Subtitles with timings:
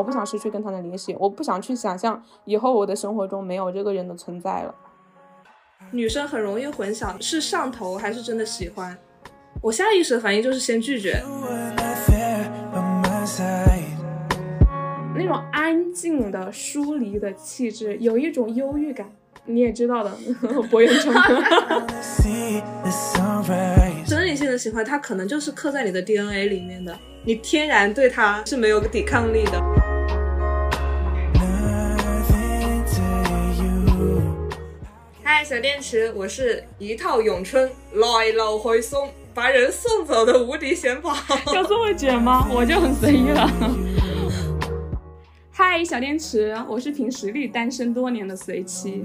[0.00, 4.74] 我不想失去跟他的联系，我不想去想象以后我的生活中没有这个人的存在了。
[5.90, 8.96] 女生很容易混淆是上头还是真的喜欢，
[9.60, 11.22] 我下意识的反应就是先拒绝。
[15.14, 19.06] 那种安静的、疏离的气质，有一种忧郁感，
[19.44, 20.10] 你也知道的，
[20.70, 21.12] 博远成。
[24.06, 29.89] 生理性的喜欢，它可能就是刻在你的 DNA 里面的，你天然对它是没有抵抗力的。
[35.40, 41.16] 嗨，小电池，我是一套咏春来路回送，把人送走的无敌贤宝。
[41.54, 42.46] 要这么卷吗？
[42.52, 43.50] 我就很随意了。
[45.50, 49.02] 嗨，小电池，我是凭实力单身多年的随七。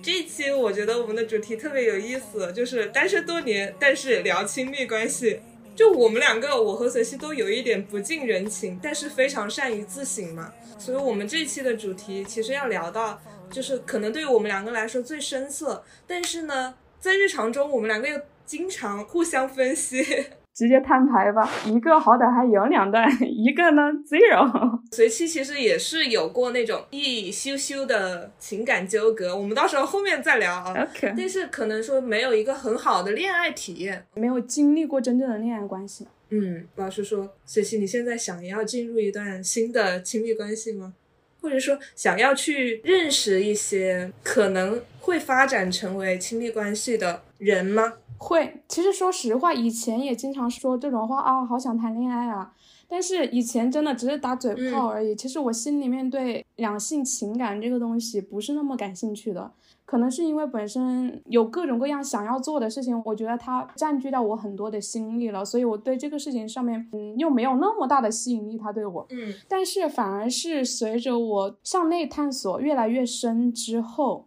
[0.00, 5.40] 这一期我觉得我们的主题特别有意思，就是单身多年，但是聊亲密关系。
[5.76, 10.50] 就我们两个，我和随七都有一点不近人情，但是非常善于自省嘛。
[10.78, 20.04] 所以，我们这一期的主题其实要聊到，就是可能对于我们两个来说最深色，但是呢，在日常中我们两个又经常互相分析。
[20.58, 24.80] 直接摊牌吧，一个好歹还有两段，一个呢 zero。
[24.90, 30.72] 随期其实也是有过那种一羞羞的情感纠葛，我们到时候后面再聊啊。
[30.72, 31.14] OK。
[31.16, 36.08] 但是可能说没有一个很好的恋爱体验，没有经历过真正的恋爱关系。
[36.30, 40.92] 嗯，老师说，随期你现在想要进入一段新的亲密关系吗？
[41.40, 47.94] 或者说想要去认识一些可能会发展成为亲密关系的人吗？
[48.18, 52.52] 会，其实说实话，以前也经常说这种话啊，好想谈恋爱啊。
[52.90, 55.14] 但是以前真的只是打嘴炮而已。
[55.14, 59.52] 其实我心里面对两性情感这个东西不是那么感兴趣的，
[59.90, 68.58] 可能是因为本身有各种各样想要做的事情，我觉得它占据到我很多的心力了，所以我对这个事情上面，嗯，又没有那么大的吸引力。
[68.58, 74.26] 他对我，嗯，但是反而是随着我向内探索越来越深之后。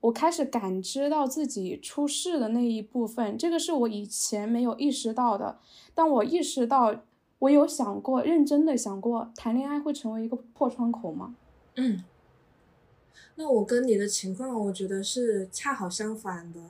[0.00, 5.58] 我开始感知到自己出事的那一部分，这个是我以前没有意识到的。
[5.94, 6.92] 当我意识到，
[7.38, 11.36] 我有想过，认真的想过，谈恋爱会成为一个破窗口吗？
[11.76, 12.02] 嗯，
[13.42, 16.60] 那我跟你的情况，我觉得是恰好相反的，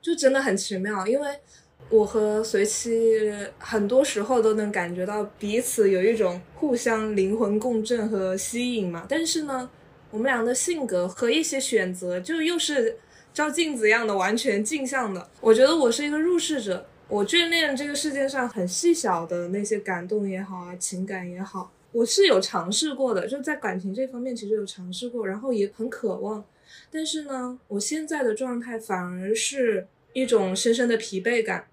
[0.00, 1.06] 就真的很奇妙。
[1.06, 1.38] 因为
[1.88, 9.70] 我和随妻很多时候都能感觉到彼此有一种互相灵魂共振和吸引嘛，但是呢。
[10.10, 12.98] 我们俩的性格和一些选择，就又是
[13.32, 15.26] 照镜子一样的，完全镜像的。
[15.40, 26.44] 我觉得我是一个入世者，我眷恋这个世界上很细小的那些感动也好啊，情感也好，我是有尝试过的，就在感情这方面其实有尝试过，然后也很渴望。
[26.90, 31.68] 但是呢，我现在的状态反而是一种深深的疲惫感。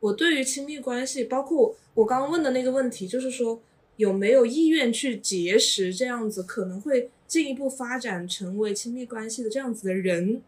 [0.00, 3.60] 我对于亲密关系，包括我刚刚问的那个问题，就是说
[3.96, 7.10] 有没有意愿去结识这样子可能会。
[7.30, 10.42] 进一步发展成为亲密关系的这样子的人，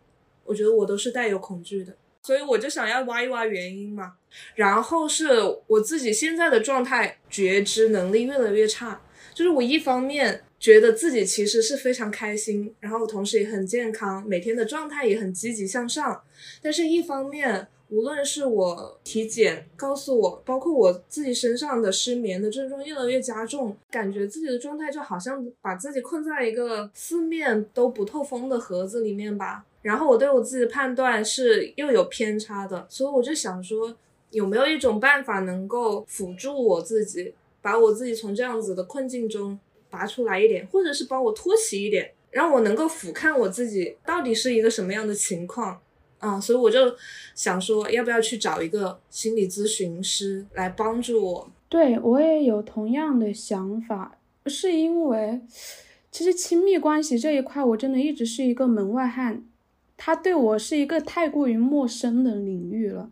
[0.45, 4.15] 我觉得我都是带有恐惧的，所以我就想要挖一挖原因嘛。
[4.55, 5.29] 然后是
[5.67, 9.01] 我自己现在的状态，觉知能力越来越差，
[9.35, 16.23] 就是我一方面觉得自己其实是非常开心，然后同时也很健康，每天的状态也很积极向上，
[16.63, 17.69] 但是一方面。
[17.89, 29.67] 无论是我体检告诉我，包括我自己身上的失眠的症状越来越加重，感觉自己的状态就好像把自己困在一个四面都不透风的盒子里面吧。
[29.83, 33.95] 然后我对我自己的判断是又有偏差的，所以我就想说，
[34.31, 39.59] 有没有一种办法能够辅助我自己，把我自己从这样子的困境中
[39.91, 45.81] 拔出来一点，或者是帮我托起一点，让我能够俯瞰我自己到底是一个什么样的情况。
[46.19, 46.95] 啊，所以我就
[47.35, 51.51] 想说，要不要去找一个心理咨询师来帮助我？
[51.69, 54.17] 对我也有同样的想法，
[54.47, 55.41] 是因为
[56.13, 59.43] 其实亲密关系这一块，我真的一直是一个门外汉，
[60.05, 63.09] 他对我是一个太过于陌生的领域了。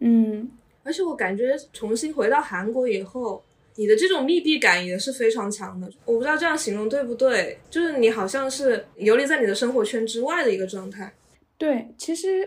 [0.00, 0.46] 嗯，
[0.82, 3.42] 而且我感觉重新回到韩国以后，
[3.76, 5.90] 你的这种密闭感也是非常强的。
[6.04, 11.10] 我不知道这样形容对不对，就是你好像是游离在你的生活圈之外的一个状态。
[11.56, 12.46] 对，其实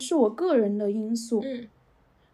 [0.00, 1.40] 是我个人的因素。
[1.44, 1.68] 嗯，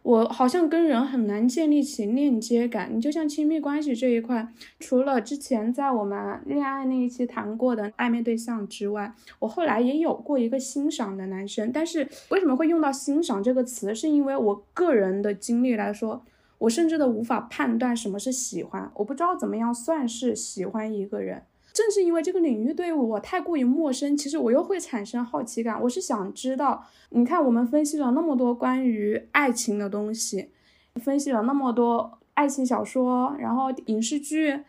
[0.02, 2.90] 我好像跟人很难建立起链接感。
[2.92, 4.48] 你就像亲密关系这一块，
[4.78, 11.70] 除了之前在我们恋爱那一期谈过的暧昧对象之外，我后来也有过一个欣赏的男生。
[11.70, 13.94] 但是为什么会用到欣赏这个词？
[13.94, 16.24] 是因为我个人的经历来说，
[16.58, 18.90] 我甚至都无法判断什么是喜欢。
[18.94, 21.42] 我不知道怎么样算是喜欢一个人。
[21.80, 25.80] 正是因为这个领域对我太过于陌生，其实我又会产生好奇感。
[25.82, 30.50] 我是想知道，你看我们分析了那么多关于爱情的东西，
[30.96, 32.18] 分析了那么多。
[32.34, 34.60] 爱情小说，然后影视剧，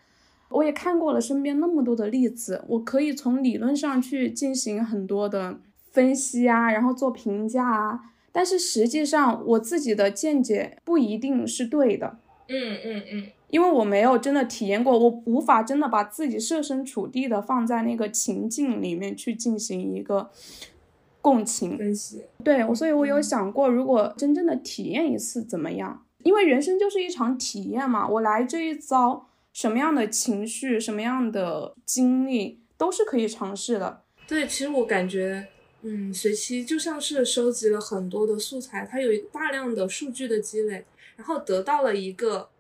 [0.50, 8.02] 我也看过了身边那么多的例子，我可以从理论上去进行很多的分析啊，然后做评价啊。
[8.34, 12.18] 但是实际上我自己的见解不一定是对的。
[12.50, 20.32] 嗯嗯嗯，因为我没有真的体验过，我无法真的把自己设身处地的放在那个情境里面去进行一个
[21.22, 22.24] 共情分析。
[22.44, 26.06] 对，我所以我有想过，如果真正的体验一次怎么样？
[26.24, 34.04] 因为人生就是一场体验嘛，我来这一遭，什么样的情绪，什么样的经历，都是可以尝试的。
[34.28, 35.48] 对，其实我感觉，
[35.82, 40.86] 嗯，随期就像是收集了很多的素材，它有大量的数据的积累，
[41.18, 42.51] 然后得到了一个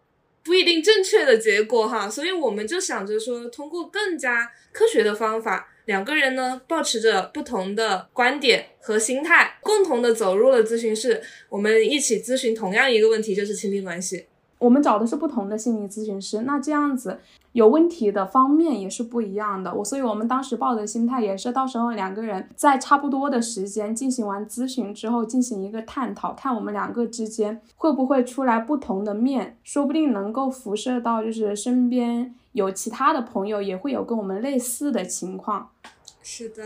[0.43, 5.67] 不一定正确的结果哈，所以我们就想着说，通过更加科学的方法。
[5.85, 11.21] 两个人呢，保持着不同的观点和心态，共同的走入了咨询室。
[11.49, 14.27] 我们一起咨询同样一个问题，就是亲密关系。
[14.61, 17.19] 我们找的是不同的心理咨询师，那这样子
[17.53, 19.73] 有问题的方面也是不一样的。
[19.73, 32.35] 我，所以我们当时抱的心态也是，到时候两个人在差不多的时间进行完咨询之后，进行一个探讨，看我们两个之间会不会出来不同的面，说不定能够辐射到就是身边。
[32.51, 35.71] 有其他的朋友也会有跟我们类似的情况，
[36.21, 36.63] 是的，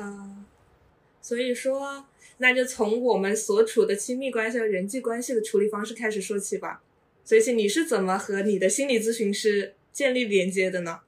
[1.22, 2.04] 所以说
[2.40, 6.82] 那就从我们所处的亲密关系和人际关系的处理方式开始说起吧。
[7.26, 11.00] 所以，你是怎么和你的心理咨询师建立连接的呢？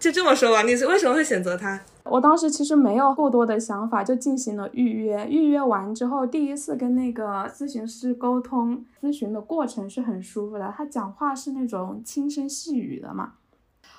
[0.00, 1.80] 就这么说吧，你是为什么会选择他？
[2.04, 5.28] 我当时其实没有过多的想法，就进行了预约。
[5.28, 10.74] 预约完之后，第一次跟那个咨询师沟通，咨询的过程是很舒服的。
[10.76, 13.34] 他讲话是那种轻声细语的嘛。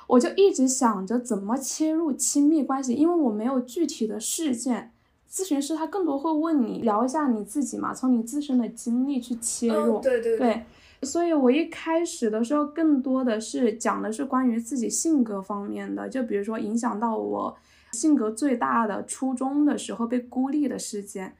[0.07, 4.91] 我就一直想着怎么切入亲密关系，因为我没有具体的事件。
[5.31, 10.01] 咨询师他更多会问你聊一下你自己嘛，从你自身的经历去切入。
[10.01, 10.65] 对对对。
[11.03, 17.57] 所以我一开始的时候更多的是讲的是关于自己性格方面的，就比如说影响到我
[17.93, 21.35] 性格最大的初中的时候被孤立的事件。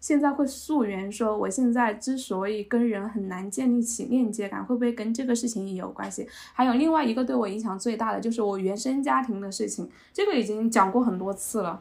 [0.00, 6.28] 现在会溯源说，我现在之所以跟人很难建立起链接感，会不会跟这个事情也有关系？
[6.52, 11.80] 还有另外一个对我影响最大的，就是我原生家庭的事情，这个已经讲过很多次了。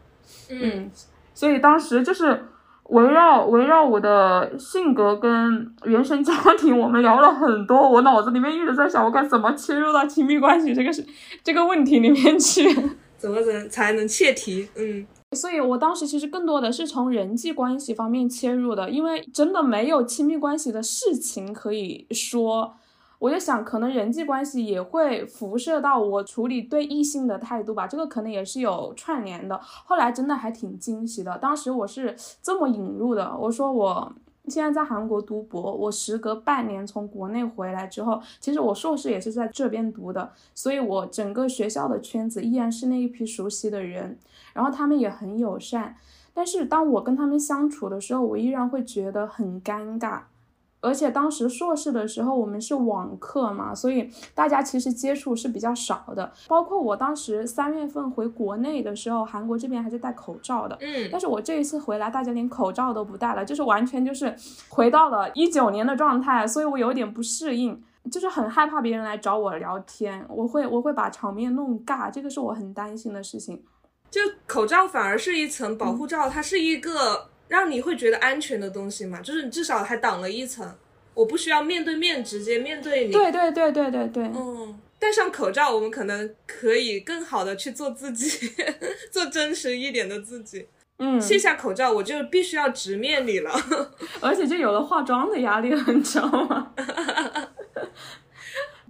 [0.50, 0.90] 嗯，
[1.34, 2.46] 所以当时就是
[2.90, 7.90] 围绕围绕我的性格跟原生家庭，我们聊了很多。
[7.90, 11.06] 我脑子里面一直在想，我该怎么切入到亲密关系这个是
[11.44, 12.64] 这个问题里面去，
[13.18, 14.70] 怎么能才能切题？
[14.76, 15.06] 嗯。
[15.36, 22.76] 所以，我当时其实更多的是从人际关系方面切入的，因为真的没有亲密关系的事情可以说。
[23.20, 29.60] 我就想，可能人际关系也会辐射到我处理对异性的态度吧，这个可能也是有串联的。
[29.62, 34.14] 后来真的还挺惊喜的，当时我是这么引入的，我说我。
[34.50, 44.18] 现在在韩国读博，我时隔半年从国内回来之后，其实我硕士也是在这边读的，所以我整个学校的圈子依然是那一批熟悉的人，
[44.54, 45.98] 然后他们也很友善，
[46.34, 50.22] 但是当我跟他们相处的时候，我依然会觉得很尴尬。
[50.80, 56.32] 而且当时硕士的时候，我们是网课嘛，所以大家其实接触是比较少的。
[56.48, 60.78] 包括我当时三月份回国内的时候，韩国这边还是戴口罩的。
[60.80, 61.10] 嗯。
[61.12, 64.34] 但是我这一次回来，大家连口罩都不戴了，就是完全就是
[64.70, 73.64] 回到了一九年的状态，所以我有点不适应，就是很害怕别人来找我聊天，我会我会把场面弄尬，这个是我很担心的事情。
[74.12, 77.30] 就口罩反而是一层保护罩，它是一个。
[77.48, 80.70] 让你会觉得安全的东西嘛，就是你至少还挡了一层，
[81.14, 83.12] 我不需要面对面直接面对你。
[83.12, 84.24] 对对对对对对。
[84.26, 88.52] 嗯，戴上口罩，我们可能可以更好的去做自己，
[89.12, 90.68] 做真实一点的自己。
[91.00, 93.52] 嗯，卸下口罩，我就必须要直面你了，
[94.20, 96.74] 而且就有了化妆的压力了，你知道吗？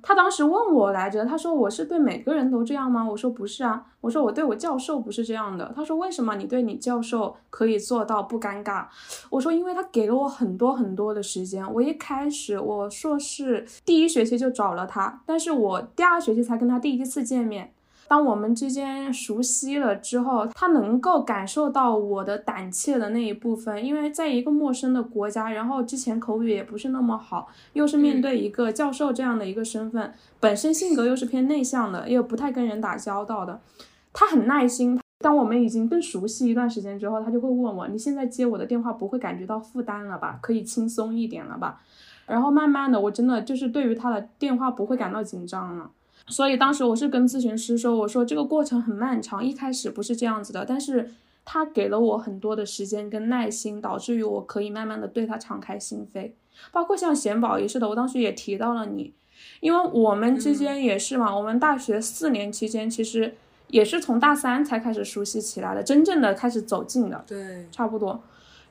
[0.07, 3.05] 他当时问我来着，他说我是对每个人都这样吗？
[3.05, 5.69] 我说不是啊，我说我对我教授不是这样的。
[5.75, 8.85] 他说为什么你对你教授可以做到不尴尬？
[9.29, 11.73] 我说因为他给了我很多很多的时间。
[11.73, 17.73] 我一开始我硕士第一学期就找了他，但是我第二学期才跟他第一次见面。
[18.07, 33.59] 当我们之间熟悉了之后，他能够感受到我的胆怯的那一部分，因为在一个陌生的国家，然后之前口语也不是那么好，又是面对一个教授这样的一个身份，本身性格又是偏内向的，又不太跟人打交道的，
[34.13, 34.99] 他很耐心。
[35.19, 40.37] 当我们已经更熟悉一段时间之后，他就会问我：“你现在接我的电话不会感觉到负担了吧？
[40.43, 41.81] 可以轻松一点了吧？”
[42.27, 45.89] 然后慢慢的，我真的就是对于他的电话不会感到紧张了。
[46.27, 51.11] 所以当时我是跟咨询师说，我说这个过程很漫长，一开始不是这样子的，但是
[51.45, 56.31] 他给了我很多的时间跟耐心，导致于我可以慢慢的对他敞开心扉。
[56.71, 59.13] 包括像贤宝也是的，我当时也提到了你，
[59.61, 63.35] 因为我们之间也是嘛，我们大学四年期间其实
[63.67, 68.21] 也是从大三才开始熟悉起来的，真正的开始走近的，对，差不多。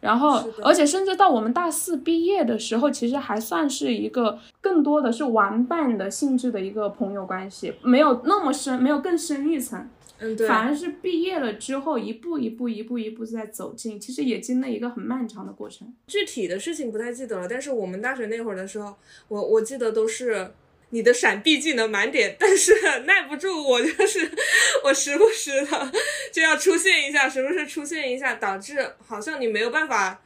[0.07, 9.89] 然后，而且甚至到我们大四毕业的时候，其实还算是一个更多的是玩伴的性质的一个朋友关系，没有那么深，没有更深一层。
[10.19, 10.47] 嗯，对。
[10.47, 15.93] 反而是毕业了之后，一步一步、一步一步在走近，其实也经历一个很漫长的过程。
[16.07, 18.95] 具体的事情不太记得了，但是我们大学那会儿的时候，
[19.29, 20.53] 我我记得都是。
[20.91, 22.73] 你的闪避技能满点，但是
[23.07, 24.31] 耐不住我，就是
[24.85, 25.93] 我时不时的
[26.33, 30.21] 就要出现一下，时不时出现一下，导致好像你没有办法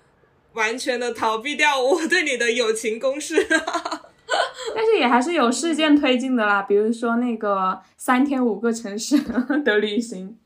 [0.52, 3.46] 完全的逃避掉我对你的友情攻势。
[4.74, 9.18] 但是也还是有事件推进的啦，比如说那个三天五个城市
[9.64, 10.36] 的旅行。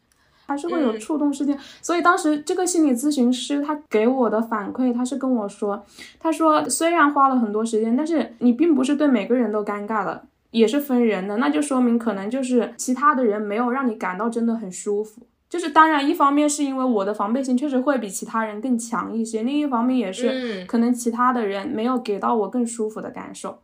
[0.46, 5.84] 还是会有触动事件，所以当时这个心理咨询师他给我的反馈，他是跟我说，
[6.18, 15.22] 他说虽然花了很多时间，但是你并不是对每个人都尴尬的，也是分人的，那就说明可能就是其他的人没有让你感到真的很舒服。
[15.48, 23.58] 就是当然一方面是因为我的防备心确实会比其他人更强一些，另一方面也是可能其他的人没有给到我更舒服的感受。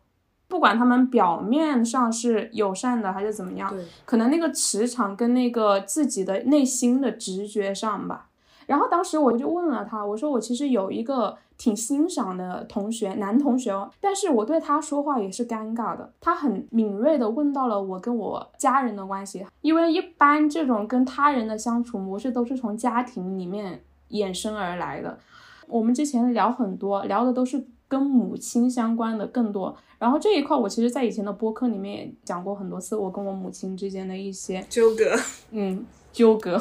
[0.51, 3.73] 不管他们表面上是友善的还是怎么样，
[4.05, 8.27] 可能那个磁场跟那个自己的内心的直觉上吧。
[8.67, 16.13] 然后当时我就问了他，我说我其实有一个挺欣赏的同学，男同学哦，但是我对他说话也是尴尬的。
[16.21, 25.19] 他很敏锐的问到了我跟我家人的关系，因为一般这种跟他人的相处模式都是从家庭里面衍生而来的。
[25.67, 29.77] 我们之前聊很多，聊的都是跟母亲相关的更多。
[30.01, 35.05] 然后这一块，我其实，在以前的播客里面也讲过很多次，我跟我母亲之间的一些纠葛，
[35.51, 36.59] 嗯，纠葛。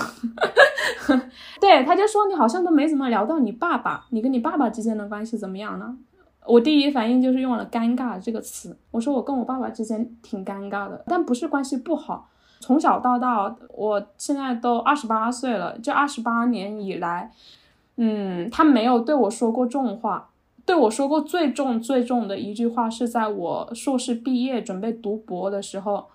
[1.62, 5.98] 对，他就说你好像都没怎么聊到你爸爸，你跟你爸爸之间的关系怎么样呢？
[6.46, 12.30] 我第一反应就是用了“尴尬”这个词，我说我跟我爸爸之间挺尴尬的，但不是关系不好。
[12.60, 17.32] 从小到大，我现在都二十八岁了，这二十八年以来，
[17.96, 20.29] 嗯，他没有对我说过重话。
[20.70, 26.06] 对我说过最重最重的一句话是在我硕士毕业准备读博的时候，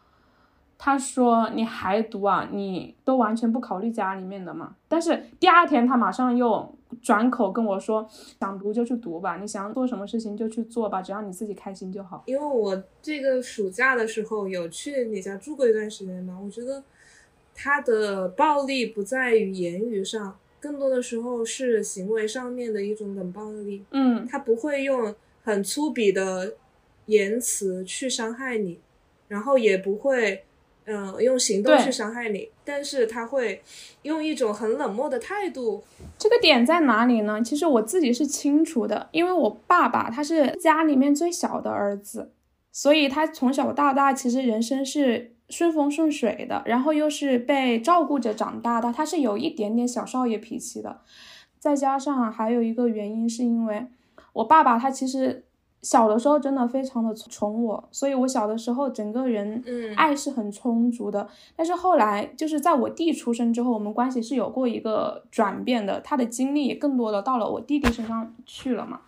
[0.78, 2.48] 他说：“你还读啊？
[2.52, 8.06] 你都完全不考虑家里面的嘛？”但是第二天他马上又转口跟我说
[8.38, 16.84] ：“想读就去读吧，你想做什么事情就去做吧，只要你自己开心就好。”因为我这个暑假的时候有去你家住过一段时间嘛，我觉得
[17.52, 20.36] 他的暴力不在于言语上。
[20.64, 26.54] 更多的时候是行为上面的一种冷暴力，嗯，他不会用很粗鄙的
[27.04, 28.80] 言辞去伤害你，
[29.28, 30.42] 然后也不会，
[30.86, 33.60] 嗯，用行动去伤害你，但是他会
[34.04, 35.84] 用一种很冷漠的态度。
[36.18, 37.42] 这个点在哪里呢？
[37.42, 42.30] 其实我自己是清楚的，因为我爸爸他是家里面最小的儿子，
[42.72, 45.33] 所以他从小到大其实人生是。
[45.50, 51.00] 顺风顺水的，然后又是被照顾着长大的，他是有一点点小少爷脾气的。
[51.58, 53.86] 再加上还有一个原因，是因为
[54.32, 55.44] 我爸爸他其实
[55.80, 59.62] 小的时候真的非常的宠我，所以我小的时候整个人
[59.96, 61.28] 爱是很充足的。
[61.54, 69.00] 但是后来就是在我弟出生之后，我们关系是有过一个转变的，他的精力也更多的到了我弟弟身上去了嘛。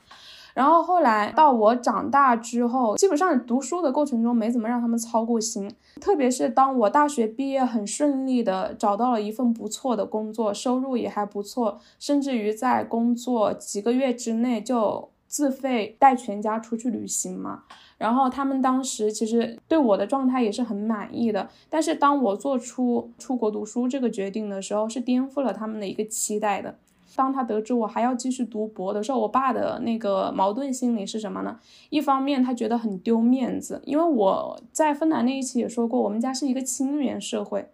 [0.57, 5.71] 然后后来到我长大之后，基本上读书的过程中没怎么让他们操过心。
[6.01, 17.65] 特别是当我大学毕业很顺利的找到了一份不错的工作，收入也还不错，甚至于在工作几个月之内就自费带全家出去旅行嘛。
[17.99, 21.47] 然后他们当时其实对我的状态也是很满意的。
[21.69, 26.79] 但是当我做出出国读书这个决定的时候，是颠覆了他们的一个期待的。
[27.17, 31.59] 当他得知我还要继续读博的时候，我爸的那个矛盾心理是什么呢？
[31.89, 37.71] 一方面他觉得很丢面子，因为我在芬兰那一期也说过，我们家是一个亲缘社会，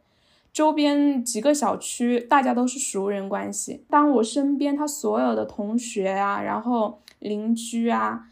[0.52, 3.84] 周边几个小区大家都是熟人关系。
[3.90, 8.26] 当我身边他所有的同学啊，然后邻居啊，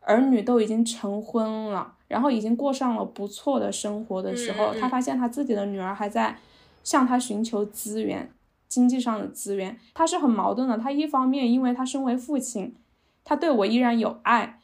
[0.00, 6.36] 儿女都已经成婚了，然后已经过上了不错的生活的时候，他发现他自己的女儿还在
[6.82, 8.30] 向他寻求资源。
[8.70, 10.78] 经济上的资源，他是很矛盾的。
[10.78, 12.72] 他一方面，因为他身为父亲，
[13.24, 14.60] 他对我依然有爱，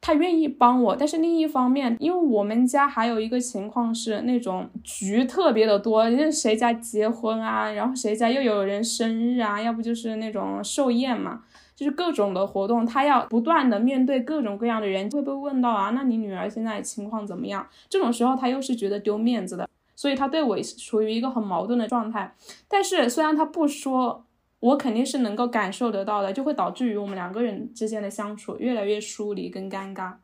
[0.00, 11.42] 他愿意帮我；但是另一方面，因为我们家还有一个情况是那种局特别的多，就是谁家结婚啊，然后谁家又有人生日啊，要不就是那种寿宴嘛，
[11.74, 17.66] 就是各种的活动，他要不断的面对各种各样的人，会被问到啊，那你女儿现在情况怎么样？
[17.88, 19.68] 这种时候，他又是觉得丢面子的。
[19.96, 22.34] 所以他对我处于一个很矛盾的状态，
[22.68, 24.24] 但是虽然他不说，
[24.60, 30.14] 我肯定是能够感受得到的，就会导致于我们两个人之间的相处越来越疏离跟尴尬。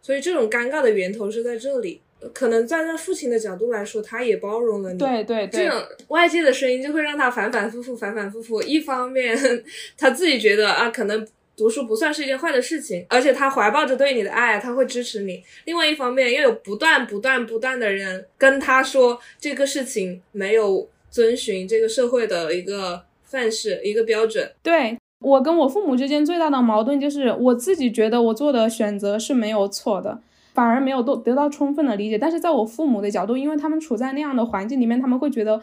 [0.00, 2.00] 所以这种尴尬的源头是在这里。
[2.32, 4.98] 可能站在父亲的角度来说，他也包容了你。
[4.98, 8.62] 对对对，这种外界的声音就会让他反反复复，反反复复。
[8.62, 9.36] 一方面，
[9.98, 15.42] 他自己觉得啊，可能读书不算是一件坏的事情，而且他怀抱着对你的爱，他会支持你。
[15.64, 24.52] 另外一方面，又有不断不断不断的人跟他说这个事情没有遵循这个社会的一个范式、一个标准。
[24.62, 30.20] 对我跟我父母之间最大的矛盾就是，我自己觉得我做的选择是没有错的。
[30.54, 35.60] 反而没有都得到充分的理解，但是在我父母的角度，因为他们处在那样的环境里面，他们会觉得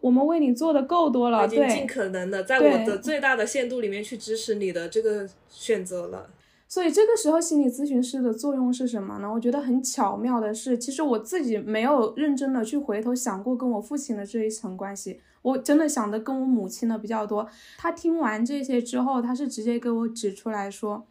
[0.00, 6.30] 我们为你做的够多了，对，尽可能的在我的最大的限度里面去支持你的这个选择了。
[6.68, 9.30] 所以这个时候心理咨询师的作用是什么呢？
[9.32, 17.48] 我觉得很巧妙的是，其实我自己没有认真的去回头想过跟我父亲的这一层关系，我真的想的跟我母亲的比较多。
[17.76, 21.06] 他听完这些之后，他是直接给我指出来说，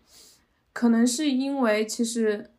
[0.73, 2.49] 可能是因为其实。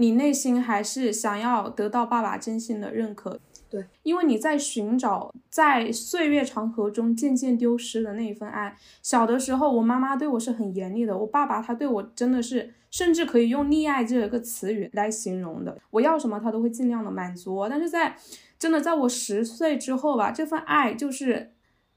[0.00, 8.76] 你内心还是想要得到爸爸真心的认可，对，因为你在寻找在岁月长河中渐渐丢失的那一份爱。
[9.02, 15.76] 小的时候，我妈妈对我是很严厉的，我爸爸他对我真的是，甚至可以用溺爱这个词语来形容的。
[15.90, 17.68] 我要什么，他都会尽量的满足我。
[17.68, 18.16] 但是在
[18.58, 21.52] 真的在我十岁之后吧，这份爱就是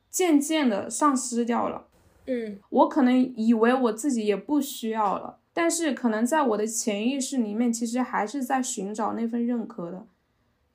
[0.09, 1.87] 渐渐的丧失掉了。
[2.27, 5.37] 嗯，我可能以为我自己也不需要了。
[5.53, 10.05] 但是可能在我的潜意识里面，其实还是在寻找那份认可的，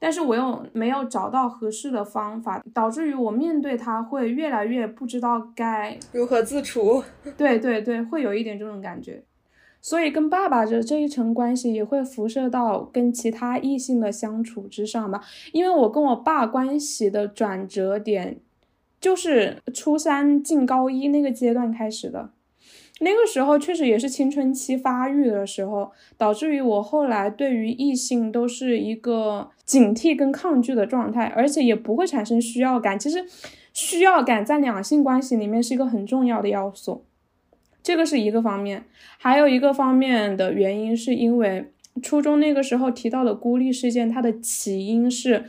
[0.07, 7.03] 但是我又没有找到合适的方法，导致于我面对他会越来越不知道该如何自处。
[7.37, 9.25] 对对对，会有一点这种感觉，
[9.81, 15.21] 所以跟爸爸的这一层关系也会辐射到跟其他异性的相处之上吧。
[15.51, 18.39] 因为我跟我爸关系的转折点，
[19.01, 22.31] 就是初三进高一那个阶段开始的。
[23.01, 32.99] 那个时候确实也是青春期发育的时候，导致于我后来对于异性都是一个警惕跟抗拒的状态，而且也不会产生需要感。
[32.99, 33.25] 其实，
[33.75, 37.05] 需要感在两性关系里面是一个很重要的要素，
[37.83, 38.85] 这个是一个方面。
[39.19, 41.71] 还有一个方面的原因是因为
[42.03, 45.45] 初中那个时候提到的孤立事件，它的起因是。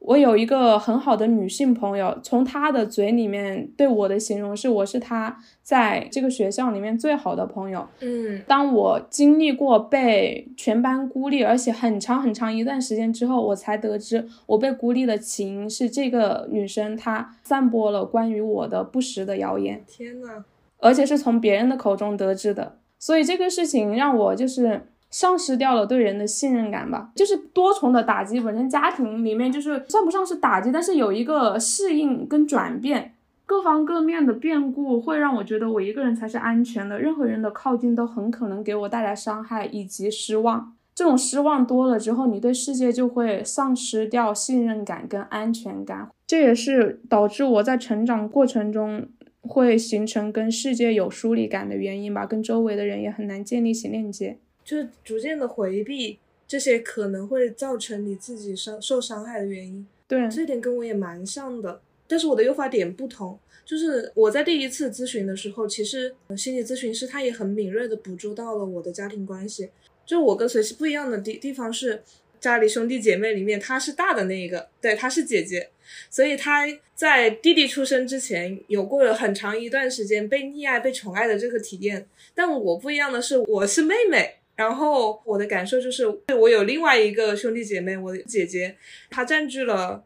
[0.00, 7.86] 我有一个很好的女性朋友，从她的嘴里面对我的形容是，我是她在这个学校里面最好的朋友。
[8.00, 19.84] 嗯，当我经历过被全班孤立，而且很长很长一段时间之后，我才得知我被孤立的起因是这个女生她散播了关于我的不实的谣言。
[19.86, 20.44] 天呐，
[20.78, 24.86] 而且是从别人的口中得知的，所以这个事情让我就是。
[25.10, 28.40] 丧失掉了对人的信任感吧，就是多重的打击。
[28.40, 40.74] 本身家庭里面就是算不上是打击，但是有一个适应跟转变，各方各面的变故会让我觉得我一个人才是安全的，任何人的靠近都很可能给我带来伤害以及失望。
[40.94, 49.08] 这种失望多了之后，你对世界就会丧失掉信任感跟安全感，这也是导致我在成长过程中
[49.40, 54.38] 会形成跟世界有疏离感的原因吧，跟周围的人也很难建立起链接。
[54.70, 61.80] 就是逐渐的回避这些可能会造成你自己伤受伤害的原因，对，这点跟我也蛮像的。
[62.06, 69.70] 但是我的诱发点不同，就是我在第一次咨询的时候，其实心理咨询师他也很敏锐的捕捉到了我的家庭关系。
[70.06, 72.00] 就我跟随西不一样的地地方是，
[72.38, 75.68] 家里兄弟姐妹里面他是大的那一个，对，他是姐姐，
[76.08, 82.06] 所以他在弟弟出生之前有过了很长一段时间被溺爱、被宠爱的这个体验。
[82.36, 84.36] 但我不一样的是，我是妹妹。
[84.60, 86.06] 然后我的感受就是，
[86.38, 88.76] 我有另外一个兄弟姐妹，我的姐姐，
[89.08, 90.04] 她占据了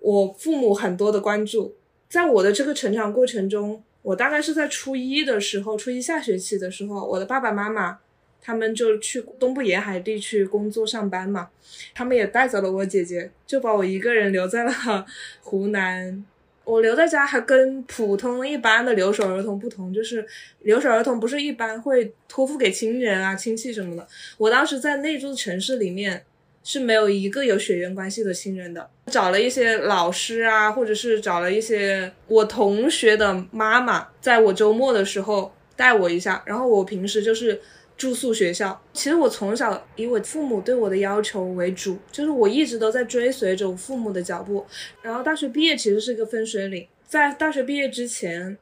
[0.00, 1.76] 我父母很多的关注。
[2.08, 8.00] 在我的这个成长过程中，我大概是在初一的时候，初一下学期的时候，我的爸爸妈妈
[8.40, 11.50] 他们就去东部沿海地区工作上班嘛，
[11.94, 15.06] 他们也带走了我姐姐，就把我一个人留在了
[15.42, 16.24] 湖南。
[16.64, 20.24] 我留在家还跟普通一般的留守儿童不同，就是
[20.60, 24.06] 留守儿童不是一般会托付给亲人啊、亲戚什么的。
[24.38, 26.24] 我当时在那座城市里面
[26.62, 37.60] 是没有一个有血缘关系的亲人的，找了一些老师啊，或者是找了一些我同学的妈妈，在我周末的时候带我一下，然后我平时就是。
[38.02, 44.66] 住宿学校，其实我从小以我父母对我的要求为主，就是我一直都在追随着我父母的脚步。
[45.02, 48.58] 然后大学毕业其实是一个分水岭，在大学毕业之前，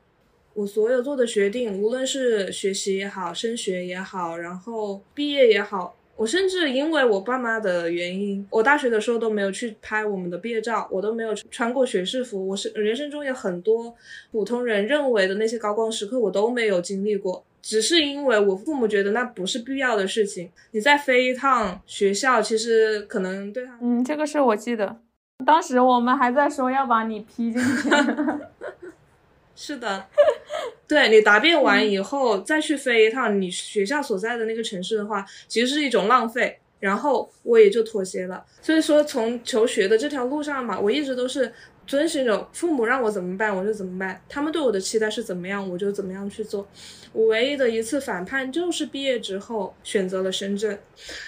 [0.52, 12.46] 我所有做的决定，无论是学习也好，升学也好，然后毕业也好，我甚至因为我爸妈的原因，我大学的时候都没有去拍我们的毕业照，我都没有穿过学士服。
[12.46, 13.94] 我是人生中有很多
[14.32, 17.42] 普通人认为的那些高光时刻，我都没有经历过。
[17.62, 20.50] 只是因为我父母觉得那不是必要的事情。
[20.72, 25.00] 你再飞一趟学校，其实可能对他，嗯，这个是我记得，
[25.44, 27.90] 当时我们还在说要把你批进去。
[29.54, 30.06] 是的，
[30.88, 36.58] 对你答辩完以后再去飞一趟你学校所在的那个城市的话，其实是一种浪费。
[36.78, 38.42] 然后我也就妥协了。
[38.62, 41.52] 所以说，从求学的这条路上嘛，我一直都是
[41.86, 46.66] 遵循着父母让我怎么办我就怎么办，他们对我的期待是怎么样我就怎么样去做。
[47.12, 50.78] 我唯一的一次反叛就是毕业之后选择了深圳。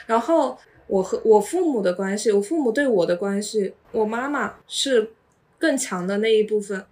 [0.07, 5.11] 然后我和我父母的关系，我父母对我的关系，我妈妈是
[5.59, 6.85] 更强的那一部分。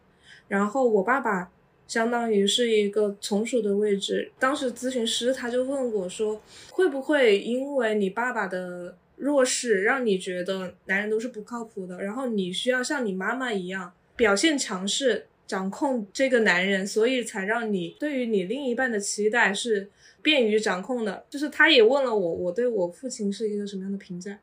[0.49, 1.49] 然后我爸爸
[1.87, 4.33] 相当于是一个从属的位置。
[4.39, 12.03] 当时咨询师他就问我说：“会不会因为你爸爸的弱势，让你觉得男人都是不靠谱的？
[12.03, 19.89] 然后你需要像你妈妈一样表现强势，掌控这个男人，所以才让你对于你另一半的期待是
[20.23, 24.39] 便于掌控的？”就是他也问了我，我对我父亲是一个什么样的评价？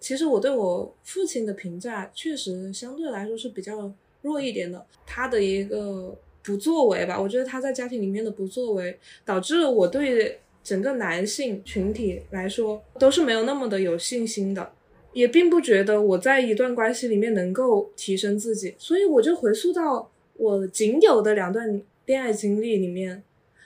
[0.00, 3.92] 其实我对我父亲的评价确实相对来说是比较。
[4.22, 14.72] 弱一点的，他的一个不作为吧，我觉得他在家庭里面的不作为，导致了我对整个男性群体来说都是没有那么的有信心的，
[15.12, 23.22] 也并不觉得我在一段关系里面能够提升自己，所以我就回溯到我仅有的两段恋爱经历里面，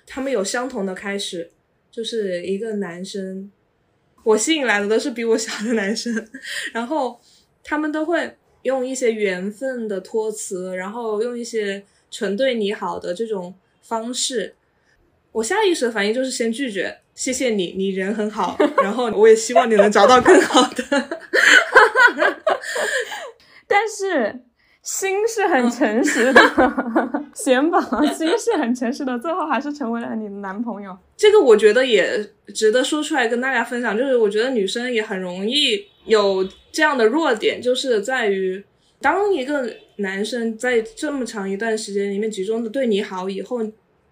[0.06, 1.50] 他们有相同的开始，
[1.90, 3.50] 就是一个男生，
[4.24, 6.28] 我吸引来的都是比我小的男生，
[6.72, 7.20] 然后
[7.62, 8.37] 他们都会。
[8.62, 11.80] 用一些缘分的托词，然后用一些
[12.11, 14.56] 纯对你好的这种方式，
[15.37, 21.18] 我下意识的反应就是先拒绝，谢谢你，你人很好，然后我也希望你能找到更好的。
[23.68, 24.40] 但是
[24.81, 26.40] 心是很诚实的，
[27.35, 27.79] 贤宝
[28.14, 30.96] 心是很诚实的，最后还是成为了你的男朋友。
[31.18, 35.87] 这个我觉得也值得说出来跟大家分享，就是我觉得女生也很容易。
[36.07, 38.64] 有这样的弱点，就是在于，
[39.03, 43.61] 当一个男生在这么长一段时间里面集中的对你好以后，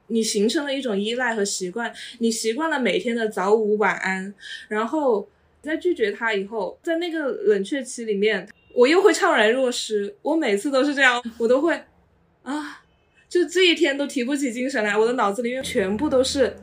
[0.08, 4.32] 你形成了一种依赖和习惯，你习惯了每天的早午晚安，
[4.68, 5.28] 然后
[5.62, 10.14] 在拒绝他以后，在那个冷却期里面，我又会怅然若失。
[10.22, 11.82] 我每次都是这样，我都会
[12.42, 12.82] 啊，
[13.28, 16.54] 就这一天都提不起精神来，我的脑子里面全部都是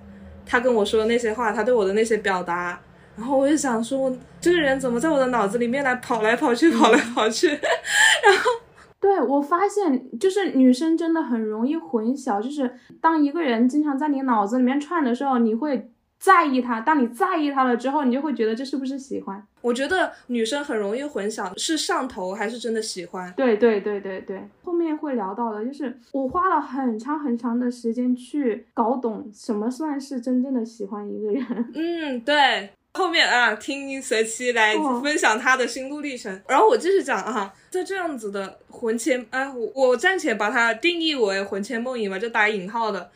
[0.45, 2.81] 他跟我说的那些话，他对我的那些表达。
[3.17, 7.47] 然后我就想说，这个人怎么在我的脑子里面来跑来跑去，跑来跑去？
[8.23, 8.60] 然后，
[9.01, 19.43] 对我发现，就是女生真的很容易混淆，就是当一个人经常在你脑子里面串的时候，你会在意他；当你在意他了之后，你就会觉得这是不是喜欢？
[19.61, 23.33] 我觉得女生很容易混淆，是上头还是真的喜欢？
[23.35, 31.43] 对对对对对，后面会聊到的，就是我花了很长很长的时间去搞懂什么算是真正的喜欢一个人。
[31.73, 32.69] 嗯，对。
[32.93, 36.41] 后面啊，听随期来分享他的心路历程。
[36.47, 43.09] 然后我继续讲啊，在这样子的魂牵哎，我我暂且把它定义为魂牵梦萦吧，就打引号的。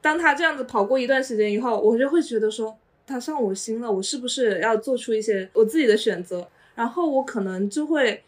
[0.00, 6.48] 当他这样子跑过一段时间以后，我就会觉得说他上我心了，我是不是要做出一些我自己的选择？
[6.76, 8.22] 然后我可能就会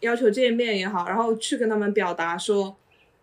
[0.00, 2.74] 要求见面也好，然后去跟他们表达说，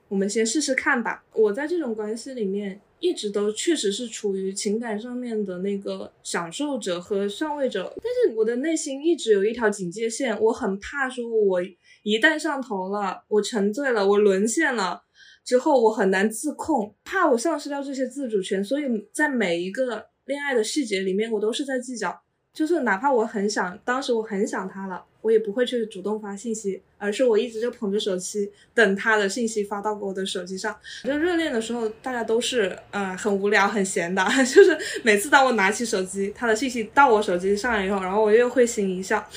[0.09, 1.23] 我们先试试看吧。
[1.33, 2.79] 我在这种关系里面。
[2.99, 11.61] 一直都确实是处于情感上面的那个享受者和上位者，但是我的内心一直有一条警戒线，我很怕说，我
[12.03, 15.03] 一旦上头了，我沉醉了，我沦陷了
[15.43, 22.21] 之后，我很难自控，怕我丧失掉这些自主权，所以在每一个恋爱的细节里面，我都是在计较。
[22.53, 30.75] 就是哪怕我很想，当时我很想他了，我也不会去主动发信息，而是我一直就捧着手机等他的信息发到我的手机上。
[31.03, 39.27] 就热恋的时候，大家都是呃很无聊、很闲的， 就是每次当我拿起手机，他的信息到我手机上以后，然后我又会心一笑。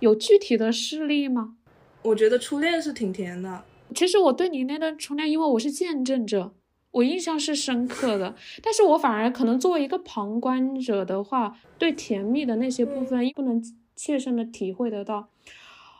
[0.00, 1.56] 有具体的事例吗？
[2.02, 3.64] 我觉得初恋是挺甜的。
[3.94, 6.52] 其实我对你那段初恋，因为我是见证者。
[6.92, 13.62] 我印象是深刻的，但是我反而可能作为一个旁观者的话，对甜蜜的那些部分不能
[13.96, 15.28] 切身的体会得到。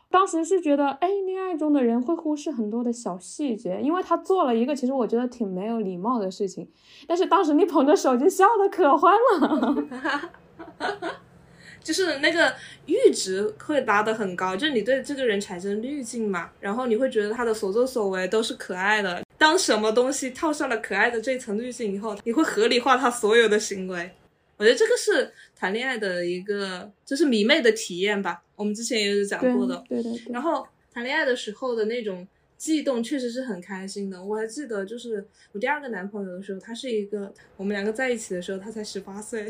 [0.09, 6.69] 当时是觉得，哎，恋爱中的人会忽视很多的小细节，因为他做了一个其实我觉得挺没有礼貌的事情。
[7.09, 9.85] 但是当时你捧着手机笑的可欢了，
[11.83, 12.55] 就是那个
[12.87, 19.23] 阈值会拉得很高，就是你对这个人产生滤镜嘛，然后你会觉得他的所作所为都是可爱的。
[19.37, 24.13] 当什么东西套上了可爱的这层滤镜以后，你会合理化他所有的行为。
[24.57, 28.43] 我觉得这个是谈恋爱的一个，就是迷妹的体验吧。
[28.55, 29.83] 我们之前也有讲过的。
[29.89, 30.13] 对对。
[30.29, 32.27] 然后谈恋爱的时候的那种
[32.59, 34.23] 悸动，确实是很开心的。
[34.23, 39.49] 我还记得，就是我第二个男朋友的时候，他是一个我们两个在一起的时候，他才十八岁，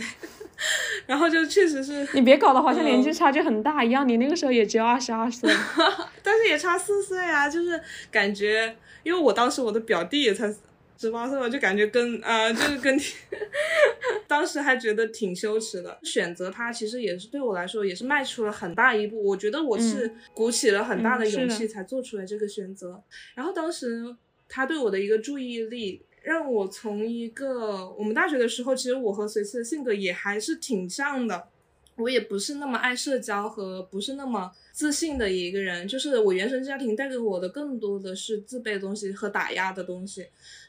[1.06, 5.52] 然后就确实是 你别搞得好像年纪差距很大一样，你那个时候也只有二十二岁，
[6.22, 10.54] 但是也差四岁啊，就是感觉，因为我当时我的表弟也才。
[10.98, 12.98] 十八岁我就感觉跟啊，就是跟，
[14.26, 15.98] 当时还觉得挺羞耻的。
[16.02, 19.22] 选择他其实也是对我来说也是迈出了很大一步。
[19.22, 23.02] 我觉得我是鼓起了很大的勇气才做出来这个选择。
[23.34, 24.16] 然后当时
[24.48, 31.48] 他对我的一个注意力，让我从一个我们大学的时候，其实我和随思的性格也还是挺像的。
[31.96, 35.88] 我也不是那么爱社交和不是那么自信的一个人。
[35.88, 40.26] 就是我原生家庭带给我的更多的是自卑的东西和打压的东西。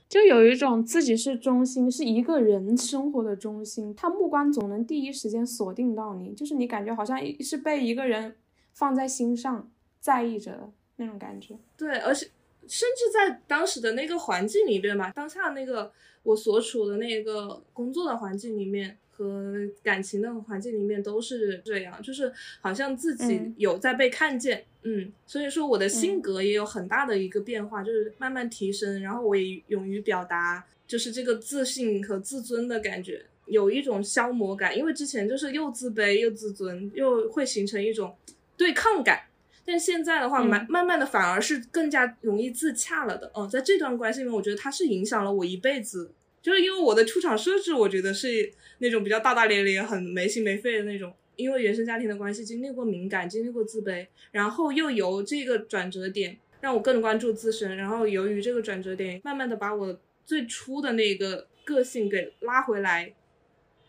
[0.08, 8.34] 就有一种自己是中心，是一个人生活的中心，他目光总能第一时间锁定到你，就是你感觉好像是被一个人
[8.74, 11.58] 放在心上在意着的那种感觉。
[11.76, 12.26] 对，而且
[12.68, 15.92] 甚至在当时的那个环境里边吧，当下那个
[16.24, 18.98] 我所处的那个工作的环境里面。
[19.18, 38.16] 和感情的环境里面都是这样，就是好像自己有在被看见，嗯，所以说我的性格也有很大的一个变化，就是慢慢提升，然后我也勇于表达，就是这个自信和自尊的感觉有一种消磨感，因为之前就是又自卑又自尊，又会形成一种
[38.56, 39.22] 对抗感，
[39.66, 46.12] 但现在的话，慢慢慢的反而是更加容易自洽了的，嗯，在这段关系里面，我觉得它是影响了我一辈子。
[46.41, 51.13] 就是因为我的出场设置，我觉得是那种比较大大咧咧、很没心没肺的那种。
[51.36, 63.13] 因为原生家庭的关系，经历过敏感，经历过自卑，然后又由这个转折点让我更关注自身，然后由于这个转折点，慢慢的把我最初的那个个性给拉回来。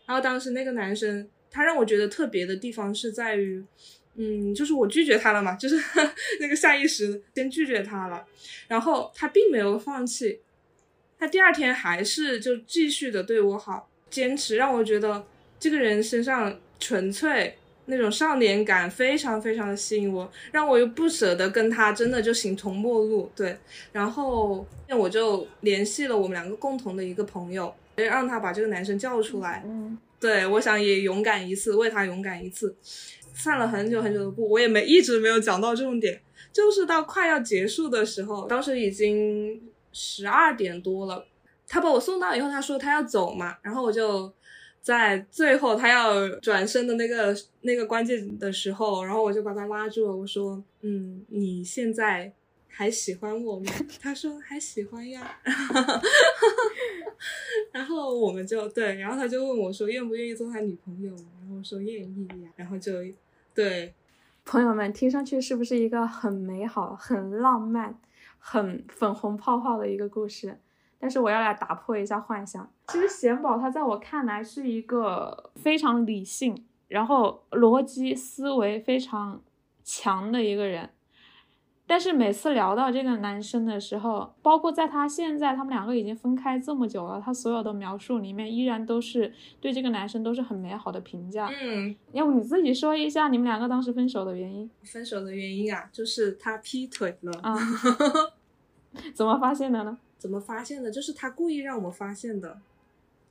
[0.05, 3.63] 然后当时那个男生，他让我觉得特别的地方是在于，
[4.13, 5.75] 嗯，就是我拒绝他了嘛，就是
[6.39, 8.23] 那个下意识先拒绝他了，
[8.67, 10.39] 然后他并没有放弃。
[11.19, 15.25] 他第二天还是就继续的对我好，坚持让我觉得
[15.59, 17.53] 这个人身上纯粹
[17.87, 23.29] 那种少年感非常非常的吸引我，让我又不舍得跟他真的就形同陌路。
[23.35, 23.57] 对，
[23.91, 29.61] 然后那我就联系了我们两个共同的一个朋友，让他把这个男生叫出来。
[29.65, 32.73] 嗯，对，我想也勇敢一次，为他勇敢一次。
[33.33, 36.21] 散了很久很久的步，我也没一直没有讲到重点，
[36.53, 39.61] 就是到快要结束的时候，当时已经。
[40.01, 41.25] 十二点多了，
[41.67, 44.33] 他把我送到以后，他说他要走嘛，然后我就
[44.81, 52.31] 在最后他要转身的那个那个关键的时候，然后我就把他拉住了，我说：“嗯，你现在
[52.69, 55.37] 还喜欢我吗？” 他说：“还喜欢呀。
[57.73, 62.93] ”然后我们就对，然后他就问我说：“愿不愿意做他女朋友？”然后我说：“愿意呀。”然后就
[63.53, 63.93] 对
[64.45, 67.99] 朋友们听上去是不是一个很美好、很浪漫？
[68.39, 70.59] 很粉红泡泡的一个故事，
[70.97, 72.71] 但是我要来打破一下幻想。
[72.87, 79.41] 其实贤宝他在我看来是一个非常理性，然后逻辑思维非常
[79.83, 80.89] 强的一个人。
[81.89, 91.49] 但是每次聊到这个男生的时候，包括在他现在他们两个已经分开这么久了，他所有的描述里面依然都是对这个男生都是很美好的评价。
[91.51, 94.69] 嗯，要不你自己说一下你们两个当时分手的原因？
[94.83, 97.57] 分手的原因啊，就是他劈腿了啊。
[99.15, 99.97] 怎么发现的呢？
[100.19, 100.91] 怎么发现的？
[100.91, 102.59] 就是他故意让我发现的。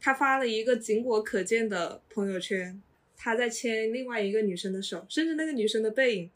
[0.00, 2.82] 他发了一个仅我可见的朋友圈，
[3.16, 6.30] 他在牵另外一个女生的手，甚至那个女生的背影。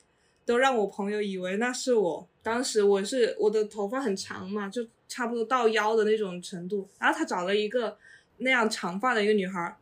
[0.44, 2.28] 都让我朋友以为那是我。
[2.42, 6.88] 当时我是我的头发很长嘛，就差不多到腰的那种程度。
[6.98, 7.96] 然后他找了一个
[8.38, 9.76] 那样长发的一个女孩，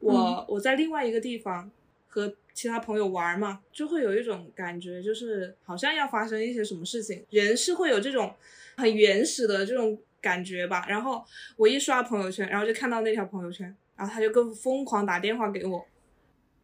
[0.00, 1.70] 我我在另外一个地方
[2.06, 7.24] 和其他朋友玩嘛，就会有一种感觉，就是好像要发生一些什么事情。
[7.30, 8.34] 人是会有这种
[8.76, 10.84] 很原始的这种感觉吧。
[10.86, 11.24] 然后
[11.56, 15.86] 我一刷朋友圈，然后就看到那条朋友圈，然后他就更疯狂打电话给我，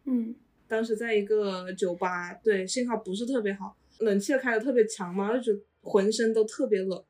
[0.05, 0.35] 嗯。
[0.69, 7.05] 当时在一个酒吧，对信号不是特别好，冷气开的特别强嘛，就觉浑身都特别冷，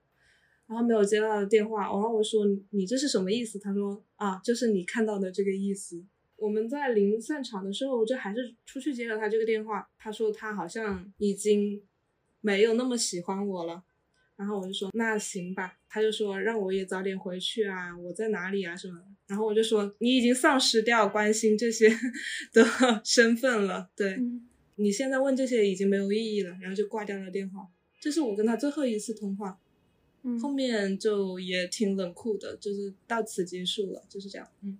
[0.66, 3.59] 然后没有接到的电话，然后我说你这是什么意思？
[3.59, 6.05] 他说啊，就是你看到的这个意思。
[6.37, 11.83] 我们在临散场的时候，我就还是出去接了他这个电话，他说他好像已经
[12.40, 13.83] 没有那么喜欢我了。
[14.38, 19.05] 然后我就说那行吧，他就说让我也早点回去啊，我在哪里啊什么的。
[19.27, 21.90] 然后我就说你已经丧失掉关心这些
[22.55, 22.64] 的
[23.05, 24.16] 身份了，对，
[24.77, 26.57] 你现在问这些已经没有意义了。
[26.61, 27.66] 然后就挂掉了电话，
[28.01, 29.59] 这是我跟他最后一次通话，
[30.22, 34.46] 嗯后面就也挺冷酷的，就是到此结束了，就是这样。
[34.62, 34.79] 嗯。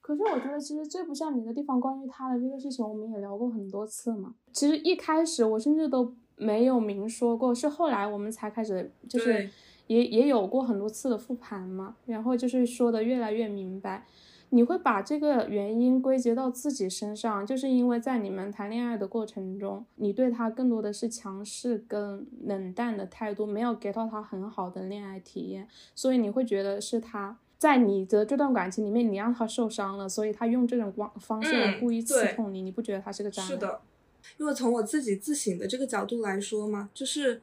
[0.00, 4.34] 可是我觉得其实最不像你的地方，关于他的这个事情，我们也聊过很多次嘛。
[4.52, 6.14] 其实一开始我甚至都。
[6.36, 9.48] 没有明说过，是后来我们才开始，就是
[9.86, 14.06] 也也有过很多次的复盘嘛，然后就是说的越来越明白。
[14.50, 33.50] 你会把这个原因归结到自己身上，就是因为在你们谈恋爱的过程中，你对他更多的是强势跟冷淡的态度，没有给到他很好的恋爱体验，所以你会觉得是他在你的这段感情里面，你让他受伤了，所以他用这种方方式来故意刺痛你，你不觉得他是个渣男？
[33.50, 33.80] 是的，
[34.38, 37.40] 因为从我自己自省的这个角度来说嘛，就是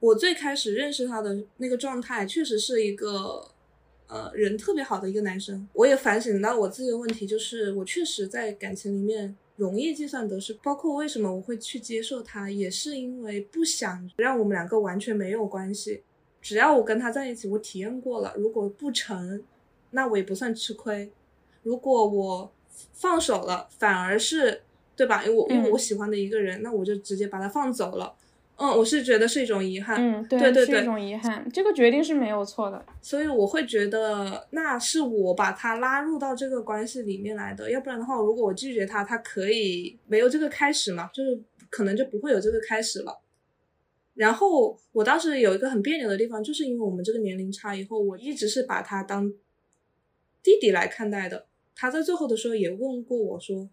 [0.00, 3.50] 我最开始认识他的那个状态，确实是一个。
[4.08, 16.04] 呃，人特别好的一个男生，我也反省到我自己的问题，就是我确实在感情里面容易计算得失，包括为什么我会去接受他，也是因为不想让我们两个完全没有关系。
[16.40, 19.42] 只要我跟他在一起，我体验过了，如果不成，
[19.90, 21.08] 那我也不算吃亏；
[21.64, 22.52] 如果我
[22.92, 24.62] 放手了，反而是
[24.96, 25.22] 对吧？
[25.22, 28.14] 因为我因为我喜欢的一个人，那我就直接把他放走了。
[28.58, 29.96] 嗯，我是觉得是一种遗憾。
[30.00, 31.46] 嗯，对对对，是一种遗憾。
[31.52, 37.70] 这个决定是没有错的，所以我会觉得那是我把他拉入到这个关系里面来的。
[37.70, 43.20] 要不然的话，如果我拒绝他，他可以没有这个开始嘛，就是可能就不会有这个开始了。
[44.14, 49.30] 然后我当时有一个很别扭的地方，就是因为我们这个年龄差，以后我一直是把他当
[50.42, 51.44] 弟弟来看待的。
[51.74, 53.68] 他在最后的时候也问过我说，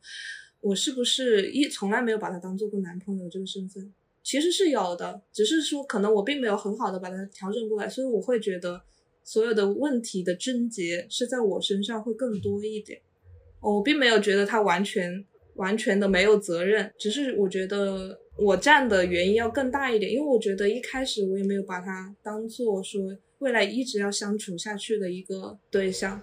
[0.64, 3.94] 我是不是一从来没有把他当做过男朋友这个身份。
[4.24, 8.82] 其实是有的，只是说可能我并没有很好的把他调整过来，所以我会觉得
[9.26, 13.02] 所有的问题的症结是在我身上会更多一点。
[13.60, 23.02] 我并没有觉得他完全完全的没有责任，只是我觉得我占的原因要更大一点，因为我觉得一开始我也没有把他当做说
[23.40, 26.22] 未来一直要相处下去的一个对象，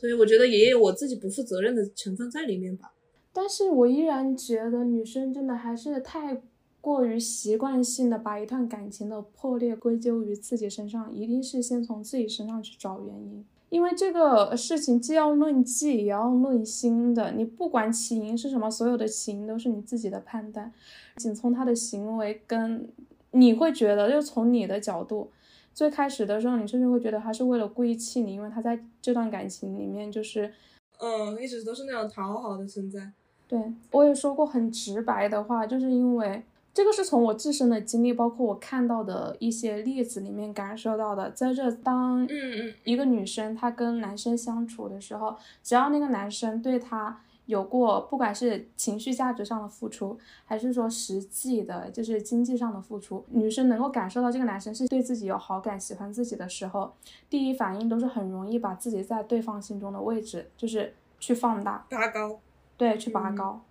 [0.00, 2.92] 所以我觉得也有我自己不负责任的成分在里面吧。
[3.36, 6.40] 但是我依然觉得女生真的还是太。
[6.78, 13.44] 过于习惯性的把一段感情的破裂归咎于自己身上，一定是先从自己身上去找原因。
[13.70, 17.32] 因为这个事情既要论迹，也要论心的。
[17.32, 20.72] 你不管起因是什么，所有的起因都是你自己的判断。
[21.16, 22.88] 仅从他的行为跟
[23.32, 25.32] 你会觉得，就从你的角度，
[25.74, 30.54] 最开始的时候，你甚至会觉得他是为了故意气你，因为他在这段感情里面就是，
[31.00, 33.10] 嗯，一直都是那种讨好的存在。
[33.48, 36.42] 对我也说过很直白的话，就是因为。
[36.74, 41.30] 这个是从我自身的经历，包括我看到的一些例子里面感受到的。
[41.30, 56.92] 在这，当嗯嗯一个女生她跟男生相处的时候，只要那个男生对她有过，不管是情绪价值上的付出，还是说实际的，就是经济上的付出，女生能够感受到这个男生是对自己有好感、喜欢自己的时候，
[57.30, 62.38] 第一反应都是很容易把自己在对方心中的位置，就是去放大、拔高，
[62.76, 63.62] 对，去拔高。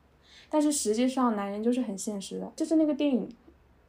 [0.50, 3.28] 但是实际上，男人就是很现实的，就是那个电影，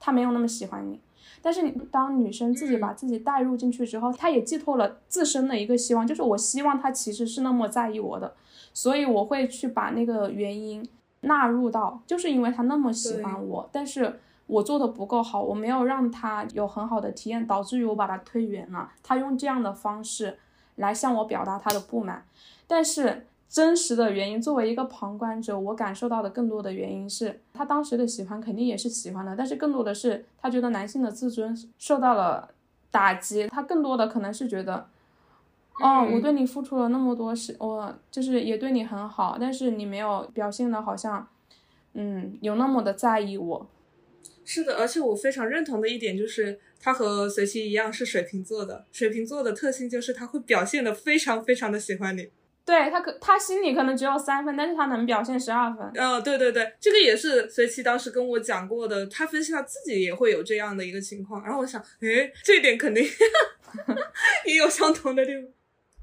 [0.00, 0.98] 他没有那么喜欢你。
[1.42, 8.34] 但是当女生自己把自己带入进去之后，她也寄托了自身的一个希望，就是我希望他其实是那么在意我的，
[8.72, 10.88] 所以我会去把那个原因
[11.20, 18.90] 纳入到，就是因为他那么喜欢我，但是我做的不够好，我没有让他有很好的体验，导致于我把他推远了。
[19.02, 20.38] 他用这样的方式
[20.76, 22.24] 来向我表达他的不满，
[22.66, 23.26] 但是。
[23.56, 32.50] 真实的原因，作为一个旁观者，我感受到的更多的原因是他当时的喜欢肯定也是喜欢的，但是更多的是他觉得男性的自尊受到了
[32.90, 34.86] 打击，他更多的可能是觉得，
[35.80, 41.26] 哦，我对你付出了那么多是，我就是也对你很好，但是你没有表现的好像，
[41.94, 43.66] 嗯，有那么的在意我。
[44.44, 52.28] 是的，而且我非常认同的一点就是他和随其一样是水瓶座的，水瓶座的特性就是他会表现的非常非常的喜欢你。
[52.66, 55.88] 对他可他心里可能只有三分，但是他能表现十二分。
[55.94, 61.44] 嗯，对对对，这个也是随其当时跟我讲过的，他分析他自己也会有这样的一个情况。
[61.44, 63.04] 然后我想，诶，这一点肯定
[64.46, 65.44] 也有相同的地方。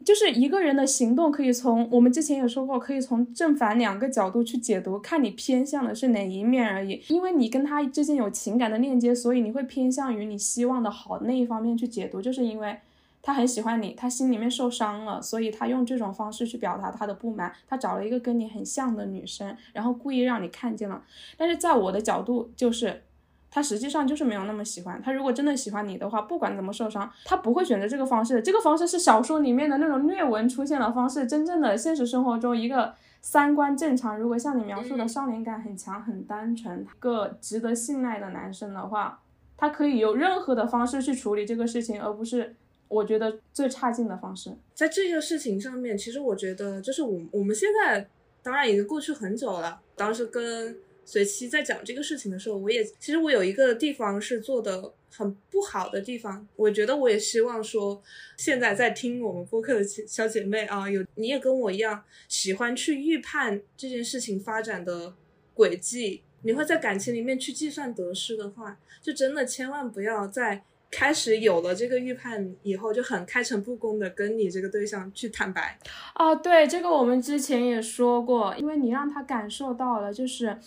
[0.05, 7.03] 就是一个人的行动可以从我们之前也说过，可以从正反两个角度去解读，看你偏向的是哪一面而已。
[7.09, 12.77] 因为你跟他之间有情感的链接，所以你会偏向于你希望的好那一方面去解读，就是因为。
[13.25, 17.53] 他很喜欢你，他心里面受伤了，所以他用这种方式去表达他的不满。
[17.65, 21.01] 他找了一个跟你很像的女生，然后故意让你看见了。
[21.37, 23.01] 但是在我的角度，就是
[23.49, 25.01] 他实际上就是没有那么喜欢。
[25.01, 28.41] 他如果真的喜欢你的话，不管怎么受伤，他不会选择这个方式。
[28.41, 31.25] 这个方式是小说里面的那种虐文出现的方式。
[31.25, 39.21] 真正的现实生活中，一个三观正常，如果像你描述的少年感很强、很单纯、个值得信赖的男生的话，
[39.55, 42.57] 他可以有任何的方式去处理这个事情，而不是。
[42.93, 48.07] 我觉得最差劲的方式，在这个事情上面，其实我觉得就是我我们现在
[48.43, 49.81] 当然已经过去很久了。
[49.95, 58.01] 当时跟随期在讲这个事情的时候，我也其实我有一个地方是做的很不好的地方，我觉得我也希望说，
[58.37, 65.13] 现在在听我们播客的小姐妹啊，有你也跟我一样喜欢去预判这件事情发展的
[65.53, 70.63] 轨迹，你会在感情里面去计算得失的话，就真的千万不要在
[70.93, 75.79] 开始有了这个预判以后就很开诚布公的跟你这个对象去坦白。
[76.15, 80.57] 哦，对，这个我们之前也说过，因为你让他感受到了，就是。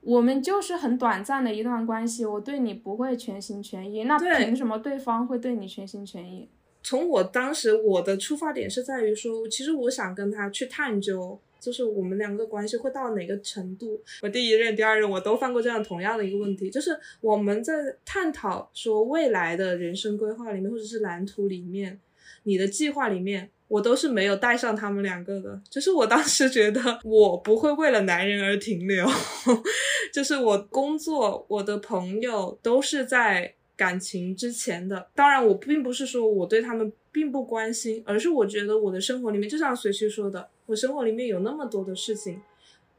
[0.00, 6.48] 我们就是很短暂的一段关系，我对你不会全心全意，那凭什么对方会对你全心全意？
[6.82, 14.00] 从我当时我的出发点是在于说，其实我想跟他去探究，就是我们两个关系会到哪个程度。
[14.22, 17.72] 我第一任、第二任我都犯过这样同样的一个问题，就是我们在
[18.04, 22.00] 探讨说未来的人生规划里面，或者是蓝图里面，
[22.44, 23.50] 你的计划里面。
[23.68, 29.06] 我都是没有带上他们两个的，就是我当时觉得我不会为了男人而停留，
[30.10, 35.06] 就是我工作、我的朋友都是在感情之前的。
[35.14, 42.40] 当然，我并不是说我对他们并不关心，而是我觉得我的生活里面，就像随徐说的，我生活里面有那么多的事情。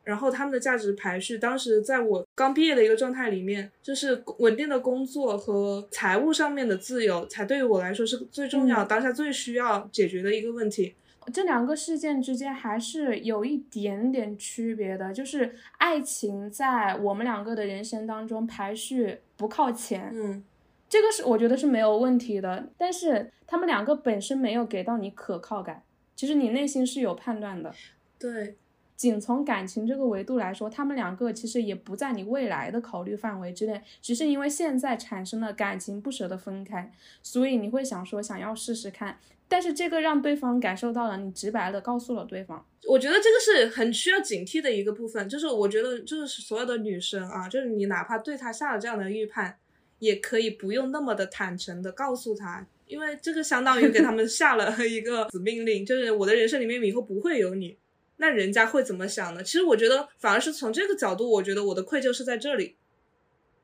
[0.04, 10.96] 然后他们的价值排序，当时在我刚毕业的一个状态里面，就是稳定的工作和财务上面的自由，才对于我来说是最重要、当下最需要解决的一个问题。
[11.32, 20.44] 这两个事件之间还是有一点点区别的，就是爱情在我们两个的人生当中排序不靠前，嗯，
[20.88, 22.70] 这个是我觉得是没有问题的。
[22.80, 25.84] 但是他们两个本身没有给到你可靠感，
[26.20, 27.74] 其实你内心是有判断的，
[28.20, 28.58] 对。
[28.98, 36.92] 仅从感情这个维度来说，他们两个其实也不在你未来的考虑范围之内，只是因为现在产生了感情，不舍得分开，
[37.24, 39.18] 所以你会想说想要试试看。
[39.48, 42.66] 但是这个让对方感受到了，你直白的告诉了对方。
[42.90, 49.58] 我觉得这个是很需要警惕的一个部分，就是我觉得就是所有的女生啊，就是你哪怕对他下了这样的预判，
[50.00, 57.78] 也可以不用那么的坦诚的告诉他，因为这个相当于给他们下了一个死命令，就是我的人生里面以后不会有你。
[58.18, 59.44] 那人家会怎么想呢？
[59.44, 62.76] 其实我觉得反而是从这个角度，我觉得我的愧疚是在这里，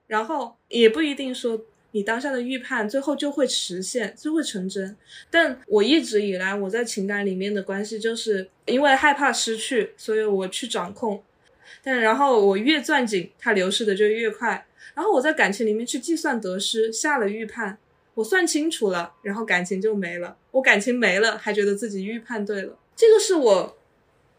[0.06, 4.96] 然后也不一定说你当下的预判最后就会实现，就会成真。
[5.32, 11.24] 但我一直以来我在情感里面的关系，就是因为害怕失去，所以我去掌控。
[11.84, 14.68] 但然后我越攥紧，它流失的就越快。
[14.94, 17.78] 然后我在感情里面去计算得失，下了预判，
[18.16, 20.36] 我算清楚了，然后感情就没了。
[20.52, 23.78] 我感情没了，还觉得自己预判对了，这个是我。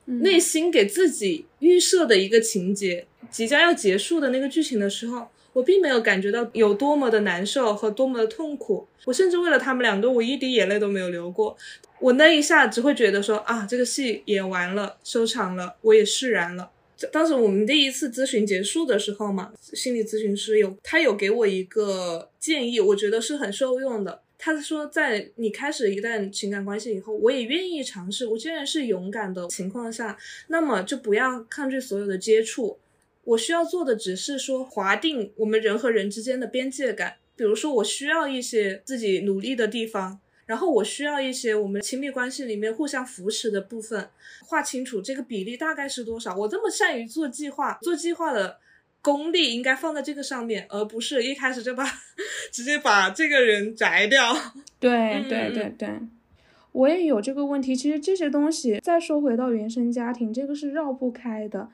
[0.08, 8.86] 内心给自己预设的一个情节，即将要结束的那个剧情的时候，我并没有感觉到有多么的难受和多么的痛苦。
[9.04, 11.56] 我甚至为了他们两个，我一滴眼泪都没有流过。
[11.98, 16.70] 我那一下只会觉得说啊，这个戏演完了，收场了，我也释然了。
[17.12, 24.22] 当时我们第一次咨询结束的时候嘛，心理咨询师有他有给我一个建议，我觉得是很受用的。
[24.38, 28.26] 他说，在你开始一段情感关系以后，我也愿意尝试。
[28.26, 30.16] 我既然是勇敢的情况下，
[30.48, 32.78] 那么就不要抗拒所有的接触。
[33.24, 37.16] 我需要做的只是说划定我们人和人之间的边界感。
[37.34, 44.08] 比如说，我需要一些自己努力的地方，然后我需要一些我们亲密关系里面互相扶持的部分，
[44.46, 46.34] 划清楚这个比例大概是多少。
[46.34, 48.58] 我这么善于做计划，做计划的。
[49.02, 51.84] 功力应该放在这个上面，而不是一开始就把
[52.50, 54.34] 直接把这个人摘掉。
[54.80, 55.88] 对对对对，
[56.72, 57.76] 我也有这个问题。
[57.76, 61.68] 其实这些东西再说回到原生家庭，这个是绕不开的。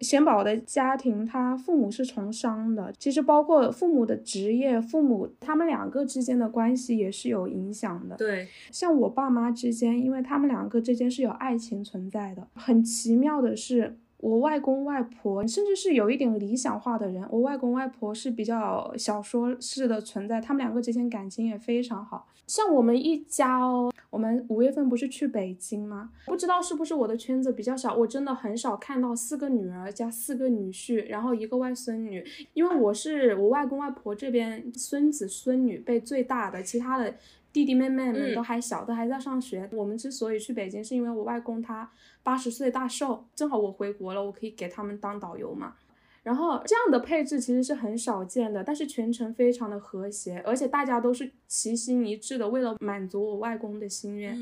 [0.00, 8.16] 贤宝的家庭，他父母是从商的，其实包括父母的职业、父母他们两个之间的关系也是有影响的。
[8.16, 12.46] 对，像我爸妈之间，因为他们两个之间是有爱情存在的。
[12.54, 13.98] 很奇妙的是。
[14.18, 22.26] 我外公外婆甚至是有一点理想化的人，我外公外婆是比较小说式的存在，他们两个之间感情也非常好。
[22.46, 26.10] 像我们一家哦，我们五月份不是去北京吗？
[26.26, 37.14] 不知道是不是我的圈子比较小，我真的很少看到四个女儿加四个女婿，然后一个外孙女，因为我是我外公外婆这边孙子孙女辈最大的，其他的。
[37.58, 39.68] 弟弟妹妹们都还小，都还在上学。
[39.72, 41.90] 我们之所以去北京，是因为我外公他
[42.22, 45.74] 八十岁大寿，正好我回国了，我可以给他们当导游嘛。
[46.22, 54.38] 然后这样的配置其实是很少见的，但是全程非常的和谐，而且大家都是齐心一致的，为了满足我外公的心愿。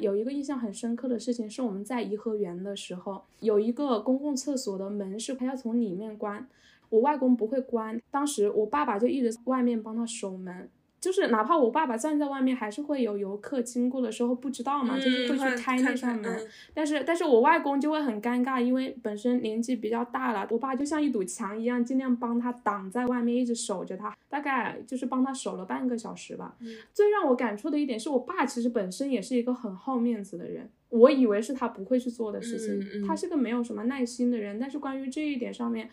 [0.00, 6.48] 有一个印象很深刻的事情是，我们在颐和园的时候，有一个公共厕所的门是他要从里面关，
[6.88, 10.68] 我外公不会关，当时我爸爸就一直在外面帮他守门。
[11.06, 16.48] 就是哪怕我爸爸站在外面，还是会有游客经过的时候不知道嘛，就是会去开那扇门。
[16.74, 26.56] 但是但是我外公就会很尴尬，因为本身年纪比较大了，我爸就像一堵墙一样，尽量帮他挡在外面，一直守着他，大概就是帮他守了半个小时吧。
[26.92, 35.88] 最让我感触的一点是我爸其实本身也是一个很好面子的人，我以为是他不会去做的事情，他是个没有什么耐心的人，但是关于这一点上面。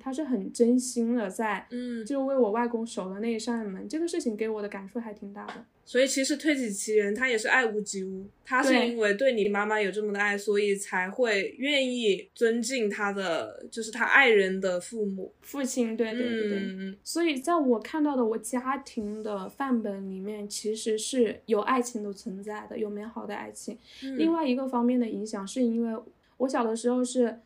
[0.00, 5.54] 他是很真心的，在嗯，就为我外公守的那一扇门，这个事情给我的感触还挺大的。
[5.84, 8.26] 所以其实推己及人，他也是爱屋及乌。
[8.44, 15.96] 他是因为对你妈妈有这么的爱，所以才会愿意尊敬他的，就是他爱人的父母、父亲。
[15.96, 16.58] 对对对对。
[16.58, 23.78] 嗯所以在我看到的我家庭的范本里面，其实是有爱情的存在的，有美好的爱情。
[24.18, 26.02] 另外一个方面的影响，是因为
[26.36, 27.40] 我小的时候是。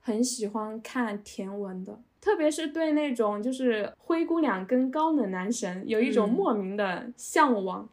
[0.00, 7.88] 很喜欢看甜文的，特别是对那种就是灰姑娘跟高冷男神有一种莫名的向往，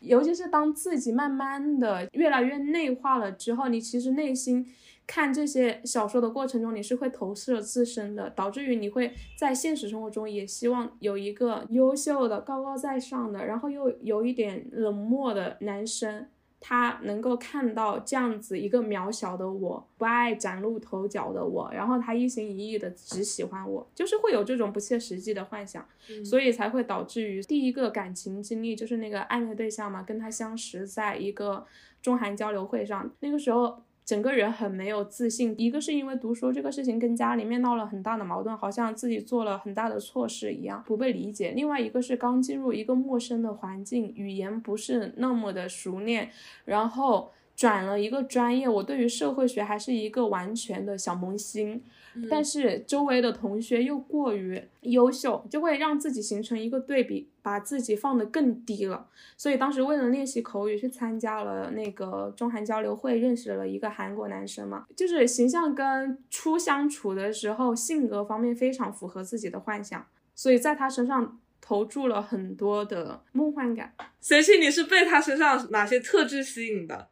[0.00, 4.66] 尤其是当自己慢慢的越来越内化了之后，你其实内心
[5.06, 16.26] 看这些小说的过程中，你是会投射自身的，导致于你会在现实生活中也希望有一个优秀的、高高在上的，然后又有一点冷漠的男生。
[16.64, 25.84] 他能够看到这样子一个渺小的我，不爱崭露头角的我，然后他一心一意的只喜欢我，就是会有这种不切实际的幻想，
[26.24, 31.66] 所以才会导致于第一个感情经历就是那个暧昧对象嘛，跟他相识在一个
[32.00, 33.82] 中韩交流会上，那个时候。
[34.04, 46.30] 整个人很没有自信，一个是因为读书这个事情跟家里面闹了很大的矛盾，好像自己做了很大的错事一样，不被理解；另外一个是刚进入一个陌生的环境，语言不是那么的熟练，
[46.64, 47.32] 然后。
[47.54, 51.80] 转了一个专业，我对于社会学还是一个完全的小萌新，
[52.28, 59.08] 但是周围的同学又过于优秀，就会让自己形成一个对比，把自己放得更低了。
[59.36, 73.94] 所以当时为了练习口语，去参加了那个中韩交流会，认识了一个韩国男生嘛，就是形象跟初相处的时候性格方面非常符合自己的幻想，所以在他身上投注了很多的梦幻感。
[74.20, 77.08] 随气，你是被他身上哪些特质吸引的？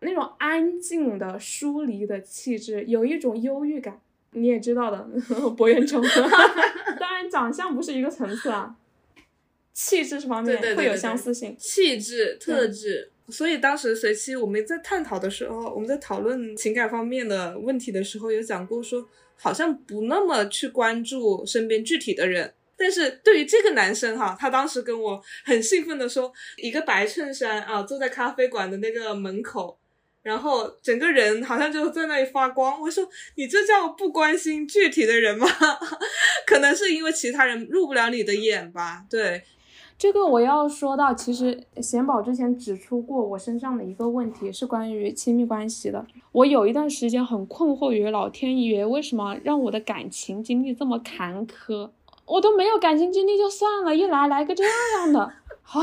[0.00, 4.00] 那种安静的、疏离的气质，有一种忧郁感。
[4.32, 5.08] 你也知道的，
[5.56, 6.02] 博元崇，
[7.00, 8.74] 当然长相不是一个层次啊，
[9.72, 11.56] 气质方面会有相似性。
[11.58, 22.52] 气质特质，所以当时随期我们在探讨的时候，我们在讨论情感方面的问题的时候，有讲过说，好像不那么去关注身边具体的人。
[22.76, 29.77] 但是对于这个男生哈，他当时跟我很兴奋的说，一个白衬衫啊，坐在咖啡馆的那个门口。
[30.28, 32.78] 然后整个人好像就在那里发光。
[32.78, 35.46] 我说：“你这叫不关心具体的人吗？
[36.46, 39.42] 可能是因为其他人入不了你的眼吧。”对，
[39.96, 46.06] 这个我要说到，其实贤宝之前指出过我身上的一个问题，是关于亲密关系的。
[46.32, 51.90] 我有一段时间很困惑于老天爷为什么让我的感情经历这么坎坷。
[52.26, 55.80] 我都没有感情经历就算了，一来来个这样的， 好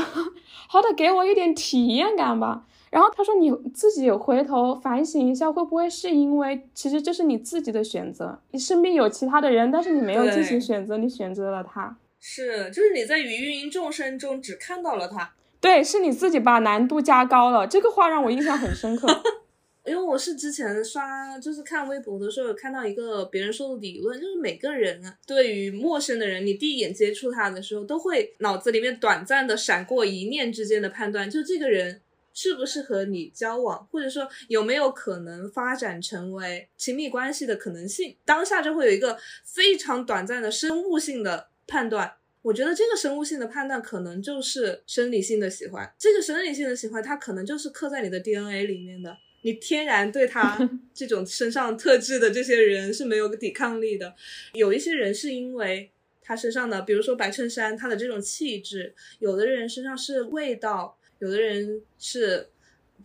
[0.68, 2.64] 好歹给我一点体验感吧。
[2.88, 8.38] 然后他说：“你自己回头反省一下，会不会是因为其实这是你自己的选择？
[8.52, 11.96] 你身边有其他的人，但是你没有进行选择，你选择了他。
[12.20, 15.32] 是，就是你在芸芸众生中只看到了他。
[15.60, 17.66] 对，是你自己把难度加高了。
[17.66, 19.08] 这个话让我印象很深刻，
[19.84, 32.00] 因为我是之前刷，就是看微博的时候有看到一个别人说的理论，就是每个人啊，对于陌生的人，你第一眼接触他的时候，都会脑子里面短暂的闪过一念之间的判断，就这个人。”
[32.36, 42.12] 适不适合你交往，或者说有没有可能发展成为亲密关系的可能性，当下就会有一个非常短暂的生物性的判断。
[42.42, 50.58] 我觉得这个生物性的判断可能就是生理性的喜欢，这个生理性的喜欢，它可能就是刻在你的 DNA 里面的，你天然对他
[50.92, 54.14] 这种身上特质的这些人是没有抵抗力的。
[54.52, 60.95] 有一些人是因为他身上的，比如说白衬衫，他的这种气质；有的人身上是味道。
[61.18, 62.48] 有的人是。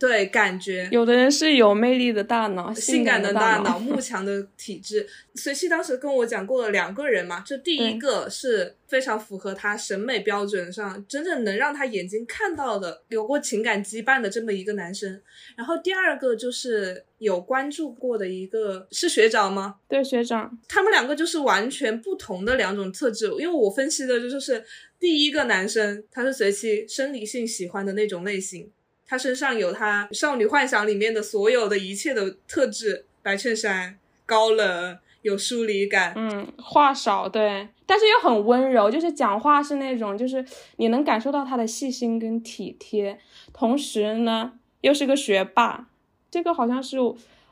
[0.02, 5.06] 对，感觉有的人是有魅力的大脑，性感的大脑，慕强的体质。
[5.36, 15.22] 随希当时跟我讲过了两个人嘛，就第一个是非常符合他审美标准上，真正能让他眼睛看到的，有过情感羁绊的这么一个男生。
[15.56, 19.76] 然后第二个就是有关注过的一个是学长吗？
[19.88, 20.58] 对，学长。
[20.68, 24.64] 他们两个就是完全不同的两种特质，因为我分析的就是
[24.98, 28.68] 第一个男生，他是随其生理性喜欢的那种类型。
[29.12, 36.14] 他身上有他少女幻想里面的所有的一切的特质：白衬衫、高冷、有疏离感。
[36.16, 40.42] 嗯，话少，对，但是又很温柔，就是讲话是那种，就是
[40.76, 43.18] 你能感受到他的细心跟体贴，
[43.52, 45.88] 同时呢又是个学霸，
[46.30, 46.96] 这个好像是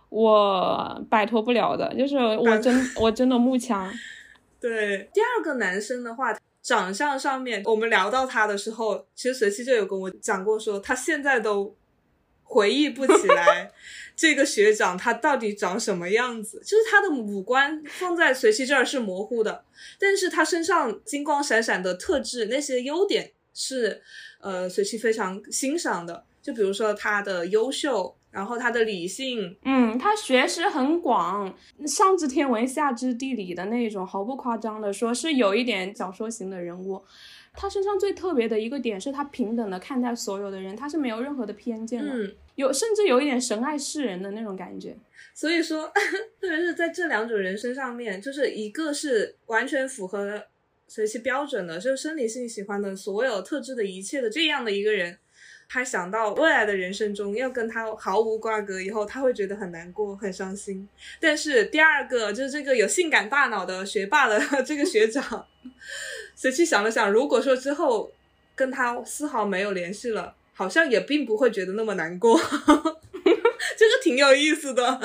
[0.08, 3.92] 我摆脱不了的，就是我真我真的慕强。
[4.58, 11.74] 对，第二个男生的话，长相上面，我们聊到他的时候，其实随期就有跟我讲过，说他现在都
[12.42, 13.72] 回忆不起来
[14.14, 19.64] 这个学长他到底长什么样子，就是他的五官放在随期这儿是模糊的，
[19.98, 24.02] 但是他身上金光闪闪的特质，那些优点是
[24.40, 28.16] 呃随期非常欣赏的，就比如说他的优秀。
[28.30, 31.52] 然后他的理性，嗯，他学识很广，
[31.86, 37.02] 上知天文下知地理的那种，毫不夸张的说，是有一点小说型的人物。
[37.52, 44.96] 他身上最特别的一个点是他平等的看待所有的人，他是没有任何的偏见的，嗯，有甚至有一点神爱世人的那种感觉。
[45.34, 45.90] 所以说，
[46.40, 50.40] 特别是在这两种人身上面，就是一个是完全符合
[50.86, 55.18] 学习标准的，就是生理性喜欢的所有特质的一切的这样的一个人。
[55.72, 60.88] 他想到未来的人生中要跟他毫无瓜葛，以后他会觉得很难过、很伤心。
[61.20, 65.46] 但是第二个就是这个有性感大脑的学霸的 这个学长，
[66.34, 68.10] 随即想了想，如果说之后
[68.56, 72.36] 跟他丝毫没有联系了，好像也并不会觉得那么难过。
[73.78, 75.00] 这个挺有意思的，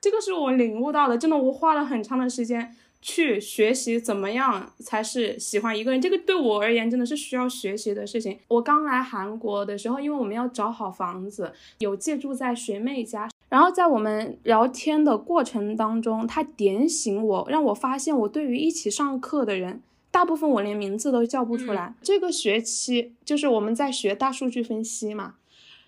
[0.00, 2.74] 这个是我领悟到的，真的，我花了很长的时间。
[3.00, 8.38] 去学习怎么样才是喜欢一个人，这个对我而言真的是需要学习的事情。
[8.48, 13.28] 我刚来韩国的时候，因为我们要找好房子，有借住在学妹家。
[13.48, 19.80] 然后在我们聊天的过程当中，他点醒我，让我发现我对于一起上课的人，
[20.10, 21.94] 大部分我连名字都叫不出来。
[22.02, 25.36] 这个学期就是我们在学大数据分析嘛。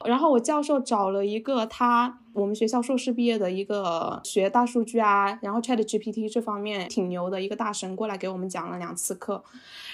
[0.07, 9.43] 然后我教授找了一个他我们学校硕士毕业的一个学大数据啊，然后 Chat GPT 这方面挺牛的一个大神过来给我们讲了两次课。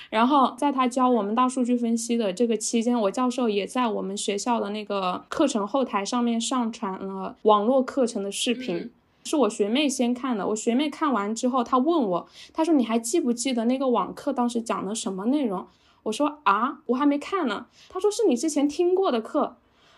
[0.08, 8.92] 然后在他教我们大数据分析的这个期间，我教授也在我们学校的那个课程后台上面上传了网络课程的视频，
[9.24, 10.46] 是我学妹先看的。
[10.46, 15.66] 我学妹看完之后，她问我，她说你还记不记得那个网课当时讲的什么内容？
[16.04, 17.66] 我说啊，我还没看呢。
[17.88, 19.56] 她说是你之前听过的课。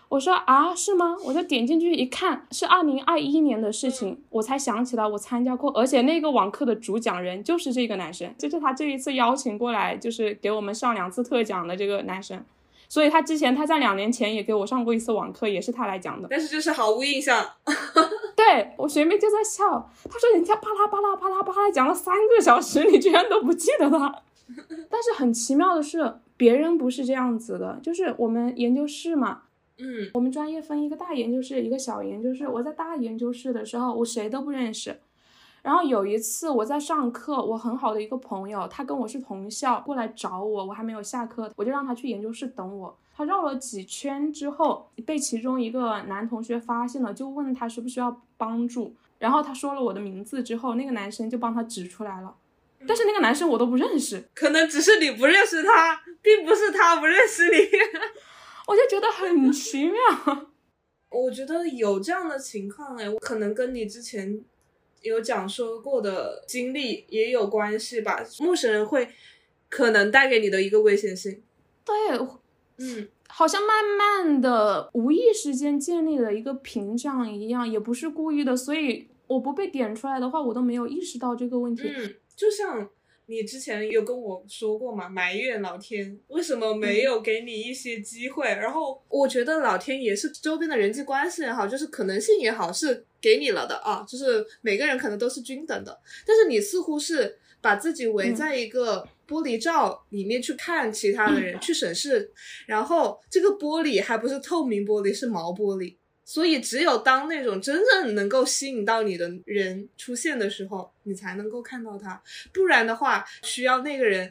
[0.09, 1.17] 我说啊，是吗？
[1.23, 12.43] 我就点进去一看，是二零二一年的事情，我才想起来我参加过，而且那个网课的主讲人就是这个男生，就是他这一次邀请过来，就是给我们上两次特讲的这个男生，
[12.89, 17.47] 所以他之前他在两年前也给我上过一次网课，也是他来讲的，但是就是毫无印象。
[18.35, 24.23] 对我学妹就在笑，她说人家巴拉巴拉巴拉巴拉讲了三个小时，你居然都不记得他。
[24.89, 29.43] 但是很奇妙的是，别人不是这样子的，就是我们研究室嘛。
[29.79, 32.47] 嗯，我们专业分一个大研究室，一个小研究室。
[32.49, 35.01] 我在大研究室的时候，我谁都不认识。
[35.63, 42.97] 然后有一次我在上课，我很好的一个朋友，他跟我是同校，过来找我，我还没有下课，我就让他去研究室等我。
[43.15, 48.95] 他绕了几圈之后，被其中一个男同学发现了，就问他需不需要帮助。
[49.19, 52.35] 然后他说了我的名字之后，那个男生就帮他指出来了。
[52.87, 57.57] 但是那个男生我都不认识，可能只是你不认识他，并不是他不认识你。
[58.69, 59.97] 我就觉得很奇妙，
[61.11, 64.45] 我觉得有这样的情况哎，可能跟你之前
[65.01, 68.23] 有讲说过的经历也有关系吧。
[68.41, 69.09] 陌生人会
[69.71, 71.43] 可能带给你的一个危险性，
[71.83, 71.95] 对，
[72.77, 81.85] 嗯，好像慢慢的无意识间建立了一个屏障一样，也不是故意的，所以我不被点出来的话，我都没有意识到这个问题。
[81.89, 82.91] 嗯，就像。
[83.31, 85.07] 你之前有跟我说过嘛？
[85.07, 88.47] 埋怨老天为什么没有给你一些机会？
[88.47, 94.03] 然后我觉得老天也是周边的人际关系也好，就是可能性也好，是给你了的啊。
[94.09, 102.33] 就是每个人可能都是均等的，但是你似乎是把自己围在一个玻璃罩里面去看其他的人，去审视，
[102.67, 105.97] 然后这个玻璃还不是透明玻璃，是毛玻璃。
[106.31, 112.23] 所以，只有当那种真正能够吸引到你的人出现的时候，你才能够看到他。
[112.53, 114.31] 不然的话，需要那个人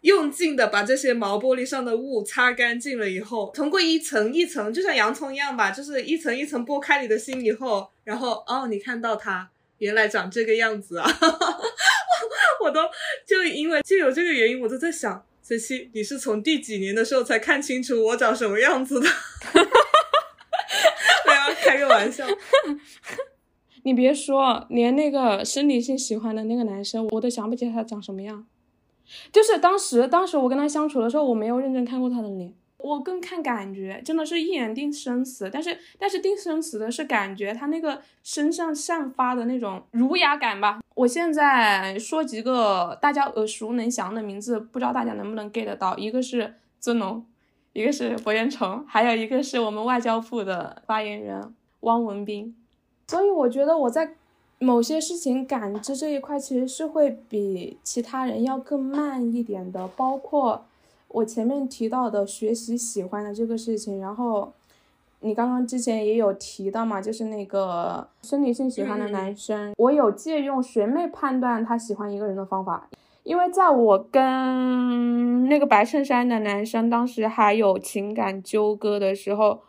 [0.00, 9.50] 用劲的把这些毛玻璃上的雾擦干净了以后，通过一层一层，就像洋葱一样吧，就是一层一层剥开你的心以后，然后哦，你看到他
[9.80, 11.06] 原来长这个样子啊！
[12.64, 12.80] 我都
[13.26, 19.06] 就因为就有这个原因，我都在想，随七，你是从第几年的时候才看清楚我长什么样子的？
[21.64, 22.24] 开个玩笑，
[23.84, 28.46] 你别说，连那个生理性喜欢的那个男生，我都想不起他长什么样。
[29.32, 32.52] 就是当时，当时我跟他相处的时候，我没有认真看过他的脸。
[32.78, 35.50] 我更看感觉，真的是一眼定生死。
[35.52, 40.78] 但是但是定生死的是感觉，他那个身上散发的那种儒雅感吧。
[40.94, 45.96] 我现在说几个大家耳熟能详的名字，不知道大家能不能 get 到。
[45.96, 47.26] 一个是尊龙，
[47.78, 52.54] 一个是柏原崇，还有一个是我们外交部的发言人汪文斌。
[53.06, 54.14] 所以我觉得我在
[54.58, 60.64] 某些事情感知这一块，其实是会比其他人要更慢一点的，包括。
[61.10, 64.52] 我前面提到的学习喜欢的这个事情，然后
[65.20, 72.86] 你刚刚之前也有提到嘛，就是那个生理性喜欢的男生，我有借用学妹判断他喜欢一个人的方法，
[73.28, 79.60] 因为在我跟那个白衬衫的男生当时还有情感纠葛的时候。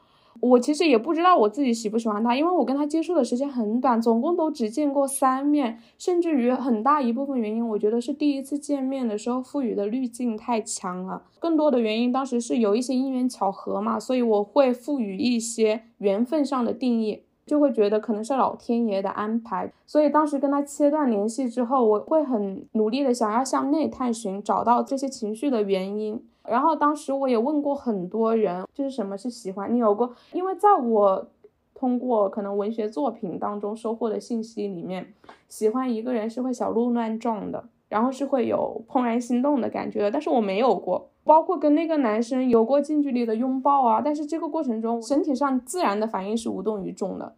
[0.42, 11.24] 我其实也不知道我自己喜不喜欢他，因为我跟他接触的时间很短，总共都只见过三面，甚至于很大一部分原因，我觉得是第一次见面的时候赋予的滤镜太强了。
[11.40, 19.74] 更多的原因，当时是有一些因缘巧合嘛，所以我会赋予一些缘分上的定义，就会觉得可能是老天爷的安排。
[19.88, 26.24] 所以当时跟他切断联系之后，我会很努力的想要向内探寻，找到这些情绪的原因。
[26.48, 29.74] 然后当时我也问过很多人，就是什么是喜欢？
[29.74, 30.14] 你有过？
[30.32, 31.28] 因为在我
[31.74, 35.14] 通过可能文学作品当中收获的信息里面，
[35.48, 40.12] 喜欢一个人是会小鹿乱撞的，然后是会有怦然心动的感觉的。
[40.12, 47.36] 但是我没有过，包括跟那个男生有过近距离的拥抱啊，但是这个过程中身体上自然的反应是无动于衷的。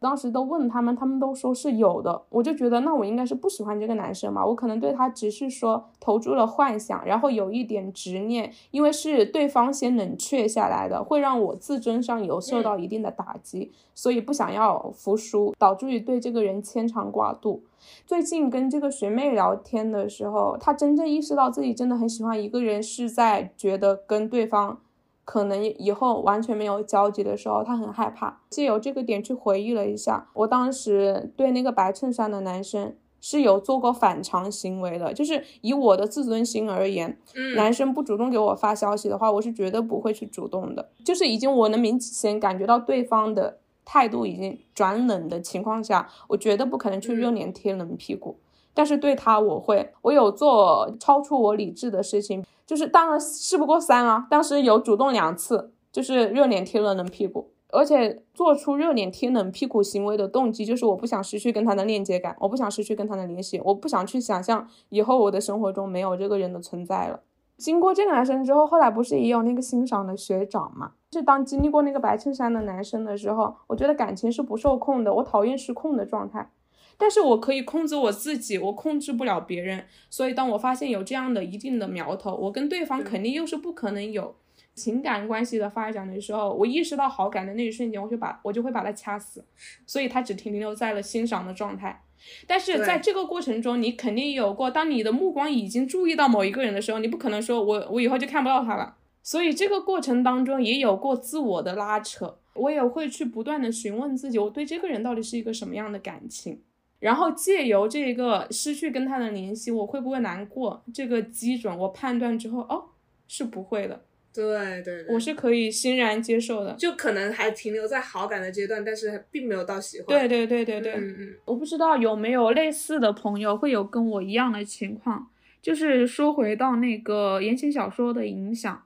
[0.00, 17.62] 当时都问他们，他们都说是有的，我就觉得那我应该是不喜欢这个男生嘛，我可能对他只是说投注了幻想，然后有一点执念，因为是对方先冷却下来的，会让我自尊上有受到一定的打击，所以不想要服输，导致于对这个人牵肠挂肚。
[18.06, 24.80] 最近跟这个学妹聊天的时候，她真正意识到自己真的很喜欢一个人，是在觉得跟对方。
[25.24, 28.40] 可能以后完全没有交集的时候，他很害怕。
[28.50, 37.18] 借由这个点去回忆了一下，我当时对那个白衬衫的男生是有做过反常行为的，就是以我的自尊心而言，
[37.56, 40.90] 男生不主动给我发消息的话，我是绝对不会去主动的。
[41.04, 48.36] 就是已经我能明显感觉到对方的态度已经转冷的情况下，我绝对不可能去热脸贴冷屁股。
[48.74, 52.44] 但是对他我会，我有做超出我理智的事情。
[52.66, 67.20] 就是当然事不过三啊，当时有主动两次，就是热脸贴了冷屁股，而且做出热脸贴冷屁股行为的动机就是我不想失去跟他的链接感，我不想失去跟他的联系，我不想去想象以后我的生活中没有这个人的存在了。
[67.58, 70.92] 经过这个男生之后，后来不是也有那个欣赏的学长嘛？
[71.12, 76.50] 是当经历过那个白衬衫的男生的时候，我觉得感情是不受控的，我讨厌失控的状态。
[76.96, 79.84] 但是我可以控制我自己，我控制不了别人。
[80.10, 84.34] 所以当我发现有这样的一定的苗头，我跟对方肯定又是不可能有
[84.74, 89.44] 情感关系的发展的时候，我意识到好感的那一瞬间，我就把我就会把他掐死。
[89.86, 92.02] 所以他只停留在了欣赏的状态。
[92.46, 98.96] 但是在这个过程中，你肯定有过，当你的目光已经注意到某一个人的时候，你不可能说我我以后就看不到他了。
[99.22, 106.60] 所以这个过程当中也有过自我的拉扯，我也会去不断的询问自己，我对这个人到底是一个什么样的感情。
[107.04, 110.82] 然后借由这个失去跟他的联系，我会不会难过？
[110.94, 112.82] 这个基准我判断之后，哦，
[113.28, 114.00] 是不会的。
[114.32, 116.72] 对对，我是可以欣然接受的。
[116.72, 120.06] 就可能还停留在好感的阶段，但是并没有到喜欢。
[120.08, 121.34] 对对对对对，嗯嗯。
[121.44, 125.28] 我不知道有没有类似的朋友会有跟我一样的情况，
[125.60, 128.82] 就是说回到那个言情小说的影响。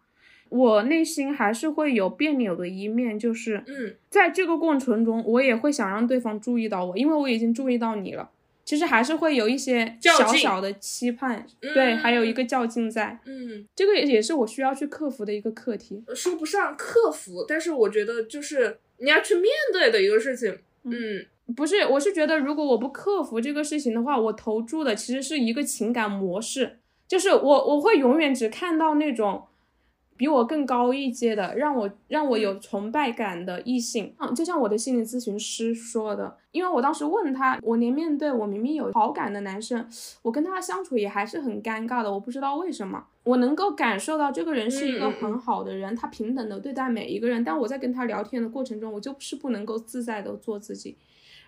[0.51, 8.30] 我内心还是会有别扭的一面，就是，嗯，在这个过程中，我也会想让对方注意到我，因为我已经注意到你了。
[8.64, 16.05] 其实还是会有一些小小的期盼，对，还有一个较劲在，嗯，这个也也是我需要去克服的一个课题。
[16.14, 20.59] 说不上克服，但是我觉得就是你要去面对的一个事情。
[20.84, 21.24] 嗯，
[21.57, 26.76] 不是，我是觉得如果我不克服这个事情的话，我投注的其实是一个情感模式，
[27.07, 29.44] 就是我我会永远只看到那种。
[30.19, 39.89] 比我更高一阶的，让我让我有崇拜感的异性，嗯，就像我的心理咨询师说的，因为我当时问他，我连面对我明明有好感的男生，
[40.23, 50.97] 我跟他相处也还是很尴尬的，我不知道为什么，我能够感受到这个人是一个很好的人，他平等的对待每一个人，但我在跟他聊天的过程中，我就是不能够自在的做自己，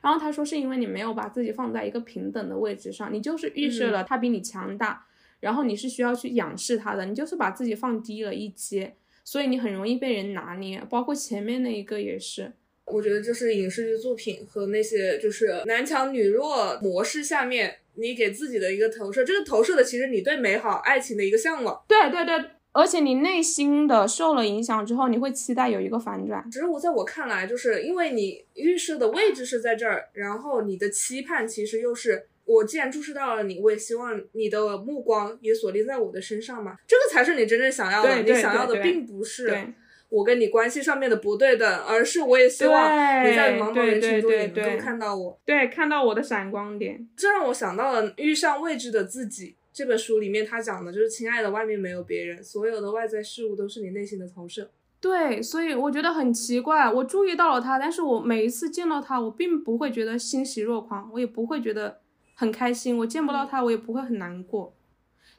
[0.00, 5.06] 然后他说是因为你没有把自己放在一个平等的位置上，你就是预设了他比你强大。
[5.40, 10.82] 然后你是需要去仰视他的，你就是把自己放低了一阶，所以你很容易被人拿捏。
[10.88, 12.52] 包括前面那一个也是，
[12.84, 21.82] 我觉得就是影视剧作品和那些就是男强女弱模式下面，你给自己的一个投射，这个投射的其实你对美好爱情的一个向往。
[21.88, 26.48] 对对对，而且你内心的受了影响之后，你会期待有一个反转。
[26.50, 38.22] 只是我在我看来，就是因为你预设的位置是在这儿，然后你的期盼其实又是我既然注视到了你，我也希望你的目光也锁定在我的身上嘛，这个才是你真正想要的。
[38.22, 39.72] 你想要的并不是
[40.08, 42.82] 我跟你关系上面的不对等，而是我也希望
[43.24, 45.40] 你在茫茫人群中也能够看到我。
[45.44, 47.08] 对，看到我的闪光点。
[47.16, 54.68] 这让我想到了《遇上未知的自己》这本书里面，他讲的就是：亲爱的，外面没有别人，所有的外在事物都是你内心的投射。
[55.00, 61.99] 对，所以我觉得很奇怪，我注意到了他，但是我每一次见到他，我并不会觉得欣喜若狂，我也不会觉得
[62.40, 62.96] 很开心。
[62.96, 64.74] 我见不到他，我也不会很难过，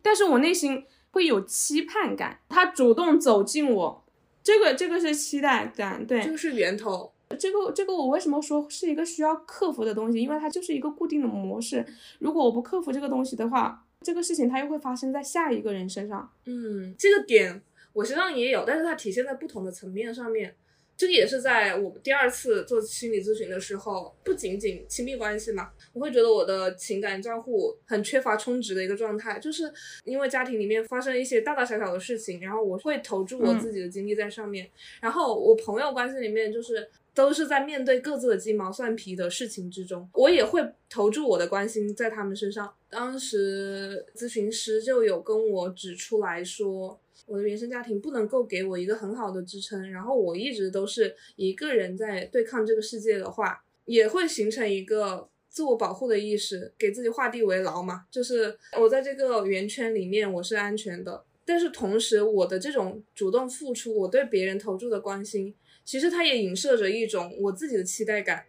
[0.04, 2.41] 但是我内心会有期盼感。
[2.47, 4.06] 他主动走近我，
[4.43, 7.12] 这个这个是期待感，对，这个是源头。
[7.39, 10.22] 这个这个我为什么说是一个需要克服的东西？
[10.22, 11.84] 因为它就是一个固定的模式。
[12.20, 16.30] 如果我不克服这个东西的话，这个事情它又会发生在下一个人身上。
[16.45, 20.56] 嗯，这个点我身上也有，但是它体现在不同的层面上面。
[21.02, 29.64] 这个也是在我第二次做心理咨询的时候，不仅仅亲密关系嘛，我会觉得我的情感账户很缺乏充值的一个状态，就是
[30.04, 34.70] 因为家庭里面发生一些大大小小的事情，然后我会投注我自己的精力在上面，
[35.02, 36.88] 然后我朋友关系里面就是。
[37.14, 42.74] 都是在面对各自的鸡毛蒜皮的事情之中，我也会投注我的关心在他们身上。
[42.89, 58.05] 当时咨询师就有跟我指出来说，我的原生家庭不能够给我一个很好的支撑，然后我一直都是一个人在对抗这个世界的话，也会形成一个自我保护的意识，给自己画地为牢嘛。
[58.11, 65.53] 就是我在这个圆圈里面我是安全的，但是同时我的这种主动付出，我对别人投注的关心。
[65.84, 68.45] 其实它也影射着一种我自己的期待感，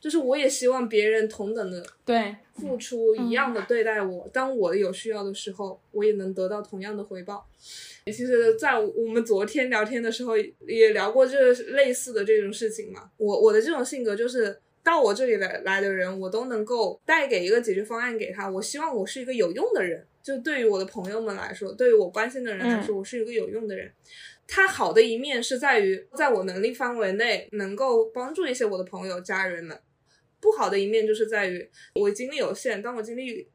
[0.00, 4.28] 就是我也希望别人同等的对付出，一样的对待我。
[4.32, 7.46] 当我有需要的时候，我也能得到同样的回报。
[8.06, 10.36] 其实，在我们昨天聊天的时候
[10.66, 13.10] 也聊过这类似的这种事情嘛。
[13.18, 18.48] 我我的这种性格就是，到我这里来来的人，我都能够带给一个解决方案给他。
[18.48, 23.92] 我希望我是一个有用的人，就对于我的朋友们来说，对于我关心的人来说，我是一个有用的人。
[24.48, 29.76] 它好的一面是在于，在我能力范围内能够帮助一些我的朋友、家人们；
[30.40, 32.82] 不好的一面就是在于我精力有限。
[32.82, 33.48] 当我精力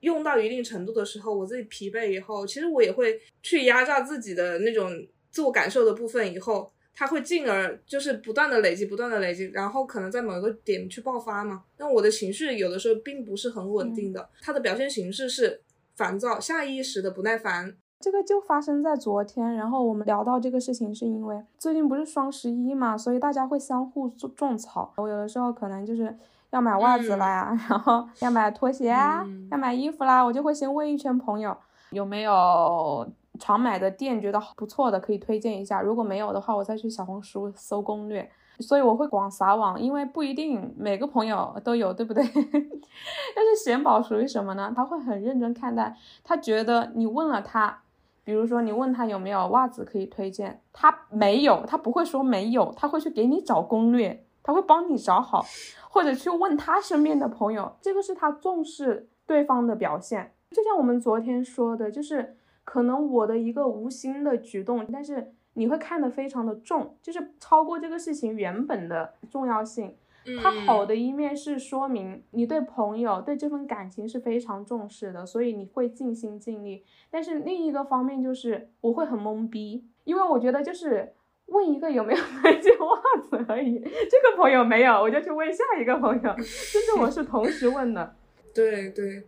[0.00, 11.64] 用到一定程度的时候，我自己疲惫以后，其实我也会去压榨自己的那种自我感受的部分，以后它会进而就是不断的累积、不断的累积，然后可能在某一个点去爆发嘛。
[11.78, 15.60] 那我的情绪有的时候并不是很稳定的，它的表现形式是
[15.94, 17.76] 烦躁、下意识的不耐烦。
[17.98, 24.92] 这个就发生在昨天，然后我们聊到这个事情，是因为最近不是双十一嘛，所以大家会相互种种草。
[24.98, 26.16] 我有的时候可能就是
[26.50, 31.56] 要买袜子啦呀， 然后要买拖鞋啊，嗯要买衣服啦，我就会先问一圈朋友
[31.90, 33.08] 有没有
[33.40, 35.80] 常买的店，觉得不错的可以推荐一下。
[35.80, 38.30] 如果没有的话，我再去小红书搜攻略。
[38.58, 42.22] 所以我会广撒网，因为不一定每个朋友都有，对不对？
[42.32, 44.72] 但是贤宝属于什么呢？
[44.74, 45.94] 他会很认真看待，
[46.24, 47.80] 他觉得你问了他。
[48.26, 55.46] 比如说，你问他有没有袜子可以推荐，他没有，他不会说没有，他会去给你找攻略，他会帮你找好，
[55.88, 60.32] 或者去问他身边的朋友，这个是他重视对方的表现。
[60.50, 69.94] 就像我们昨天说的，就是可能我的一个无心的举动，但是你会看得非常的重，就是超过这个事情原本的重要性。
[70.42, 76.84] 它好的一面是说明你对朋友对这份感情是非常重视的，所以你会尽心尽力。
[77.10, 81.12] 但是另一个方面就是我会很懵逼，因为我觉得就是
[81.46, 88.16] 问一个有没有买件袜子而已，这个朋友没有，我就去问下一个朋友，就是我是同时问的。
[88.52, 89.22] 对对，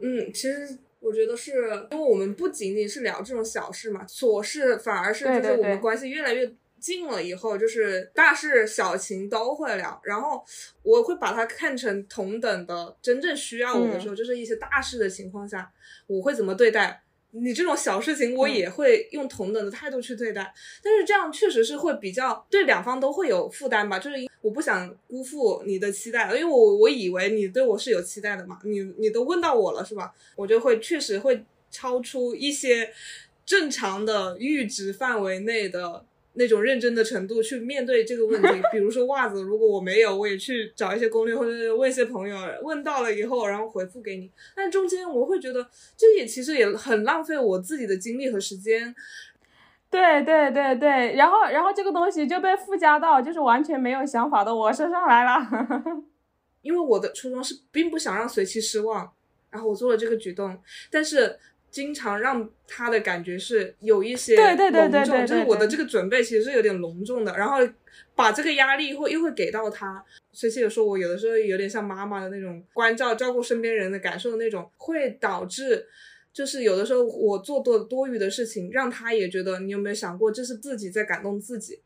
[0.00, 1.52] 嗯，其实我觉得是
[1.90, 6.52] 因为我们不仅仅是聊这种小事嘛，琐事反而是就是我们关系越来越。
[6.86, 10.40] 近了以后，就是大事小情都会聊，然后
[10.84, 12.96] 我会把它看成同等的。
[13.02, 15.68] 真正需要我的时候，嗯就是一些大事的情况下，
[16.06, 20.54] 我会怎么对待你这种小事情，我嗯也会用同等的态度去对待。
[20.80, 30.14] 但是这样确实是会比较对两方都会有负担吧，就是我不想辜负你的期待，因为我我以为你对我是有期待的嘛，你你都问到我了是吧？
[30.36, 32.92] 我就会确实会超出一些
[33.44, 36.04] 正常的阈值范围内的。
[36.38, 44.30] 那种认真的程度去面对这个问题，比如说袜子，如果我没有，我也去找一些攻略或者问一些朋友，问到了以后，然后回复给你。
[44.54, 45.66] 但中间我会觉得，
[45.96, 48.94] 这也其实也很浪费我自己的精力和时间。
[49.88, 55.40] 对对对对，然后然后这个东西就被附加到就是完全没有想法的我身上来了。
[56.60, 59.10] 因为我的初衷是并不想让随妻失望，
[59.48, 60.58] 然后我做了这个举动，
[60.90, 61.38] 但是
[61.70, 67.58] 经常让他的感觉是有一些对对对对隆重，对对就是我的这个准备其实是有点隆重的，然后
[68.14, 70.04] 把这个压力会又会给到他。
[70.32, 75.86] 随其有时候我有的时候有点像妈妈的那种关照、照顾身边人的感受的那种，会导致。
[76.32, 81.80] 就是有的时候我做多多余的事情，让他也觉得你有没有想过，这是自己在感动自己。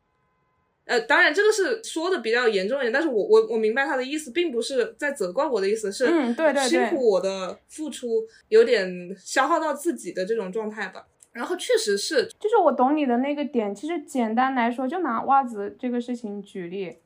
[0.91, 11.07] 呃，当然这个是说的比较严重一点，但是我我我明白他的意思，并不是在责怪我的意思，是嗯对对对辛苦我的付出有点消耗到自己的这种状态吧。
[11.33, 13.73] 然后确实是，就是我懂你的那个点。
[13.73, 16.97] 其实简单来说，就拿袜子这个事情举例，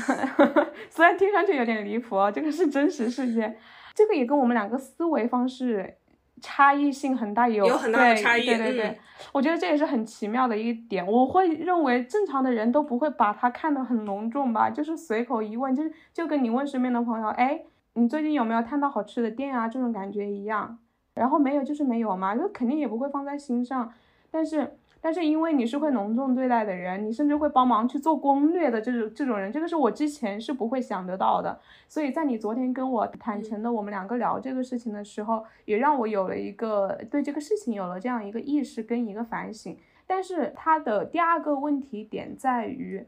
[0.90, 3.56] 虽然听上去有点离谱啊，这个是真实事件，
[3.94, 5.96] 这个也跟我们两个思维方式
[6.40, 8.98] 差异性很大，有有很大的差异对对对，嗯
[9.32, 11.06] 我觉得这也是很奇妙的一点。
[11.06, 17.62] 我会认为正常的人都不会把它看得很隆重吧，就是随口一问，就是就跟你问身边的朋友，哎，
[17.94, 19.66] 你最近有没有探到好吃的店啊？
[19.66, 20.78] 这种感觉一样。
[21.14, 23.90] 然后没有就是没有嘛，就肯定也不会放在心上。
[24.30, 24.76] 但是，
[25.06, 31.56] 但是因为你是会隆重对待的人，你甚至会帮忙去做攻略的这种这种人，这个是我之前是不会想得到的。
[31.88, 39.76] 所以在你昨天跟我坦诚的我们两个聊这个事情的时候，也让我有了一个对这个事情有了这样一个意识跟一个反省。
[40.08, 43.06] 但是他的第二个问题点在于。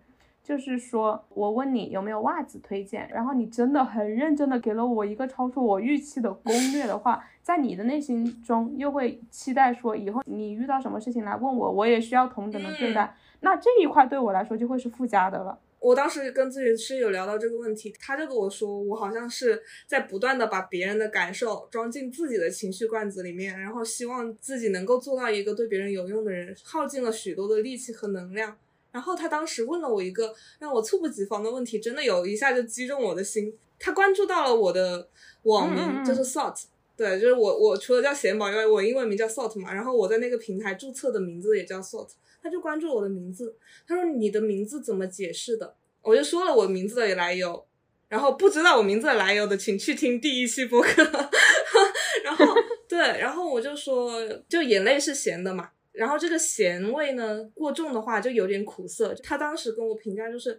[0.49, 13.15] 就是说我问你有没有袜子推荐，然后你真的很认真的给了我一个超出我预期的攻略的话，在你的内心中又会期待说以后你遇到什么事情来问我，我也需要同等的对待。
[13.41, 15.59] 那这一块对我来说就会是附加的了。
[15.81, 28.57] 我当时跟咨询师有聊到这个问题，他就跟我说，我好像是在不断的把别人的感受装进自己的情绪罐子里面，然后希望自己能够做到一个对别人有用的人，耗尽了许多的力气和能量。
[28.91, 33.57] 然后他当时问了我一个让我猝不及防的问题，真的有一下就击中我的心。
[33.79, 35.09] 他关注到了我的
[35.43, 36.65] 网名，嗯嗯嗯就是 Salt，
[36.97, 42.09] 对，就是我我除了叫贤宝，因为我英文名叫 Salt 嘛，然后我在那个平台注册的名字也叫 Salt，
[42.43, 43.55] 他就关注我的名字，
[43.87, 45.77] 他说你的名字怎么解释的？
[46.03, 47.67] 我就说了我名字的来由，
[48.09, 51.03] 然后不知道我名字的来由的，请去听第一期播客。
[52.25, 52.47] 然后
[52.89, 54.13] 对，然后我就说，
[54.49, 55.71] 就眼泪是咸的嘛。
[55.99, 59.13] 然后这个咸味呢过重的话就有点苦涩。
[59.23, 60.59] 他当时跟我评价就是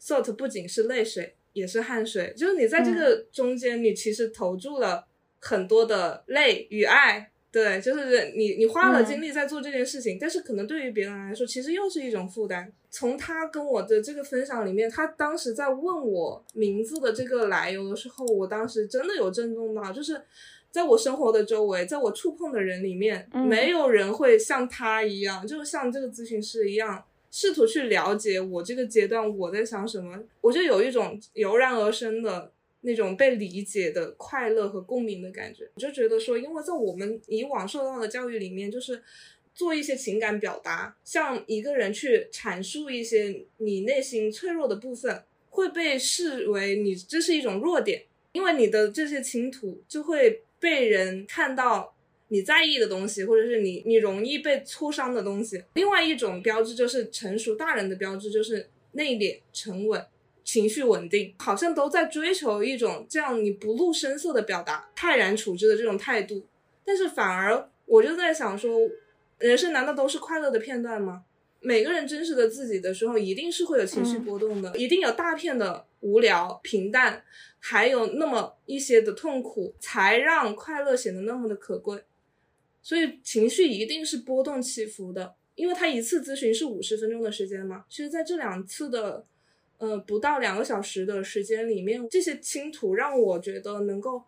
[0.00, 5.06] ，salt 不仅是泪水，也是汗水，就是你在这个中间，你其实投注了
[5.40, 7.30] 很多的泪与爱。
[7.50, 12.70] 对，就是你你花了精力在做这件事情，但是可能对于别人来说，其实又是一种负担。
[12.90, 20.20] 从他跟我的这个分享里面，他当时在问我名字的这个来由的时候，我当时真的有震动到，就是。
[20.70, 30.22] 在我生活的周围，在我触碰的人里面，嗯没有人会像他一样，就像这个咨询师一样，试图去了解我这个阶段我在想什么。
[30.42, 32.52] 我就有一种油然而生的
[32.82, 35.68] 那种被理解的快乐和共鸣的感觉。
[35.74, 39.02] 我就觉得说，因为在我们以往受到的教育里面，就是
[39.54, 50.42] 做一些情感表达，向一个人去阐述一些你内心脆弱的部分，会被视为你这是一种弱点，因为你的这些倾吐就会。
[50.60, 51.94] 被人看到
[52.28, 55.62] 你在意的东西，或者是你你容易被挫伤的东西。
[55.74, 60.04] 另外一种标志就是成熟大人的标志，就是内敛、沉稳、
[60.44, 66.44] 情绪稳定，好像都在追求一种这样你不露声色的表达、泰然处之的这种态度。
[66.84, 68.78] 但是反而我就在想说，
[69.38, 71.24] 人生难道都是快乐的片段吗？
[71.60, 77.24] 每个人真实的自己的时候，一定是会有情绪波动的，一定有大片的无聊、平淡。
[77.58, 82.02] 还有那么一些的痛苦，才让快乐显得那么的可贵。
[82.82, 87.84] 所以情绪一定是波动起伏的，因为他一次咨询是五十分钟的时间嘛。
[87.88, 89.26] 其实在这两次的，
[89.78, 94.22] 呃，不到两个小时的时间里面，这些倾吐让我觉得能够，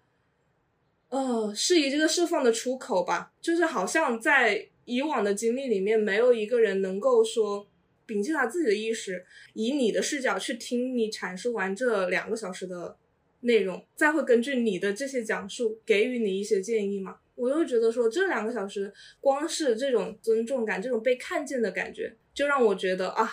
[1.09, 3.33] 呃，是一个释放的出口吧。
[3.41, 7.67] 就是好像在以往的经历里面，没有一个人能够说。
[8.07, 12.97] 摒弃他自己的意识，以你的视角去听你阐述完这两个小时的
[13.41, 17.17] 内容，再会根据你的这些讲述给予你一些建议嘛？
[17.35, 23.27] 我又觉得说这两个小时，光是这种尊重感、这种被看见的感觉，就让我觉得啊，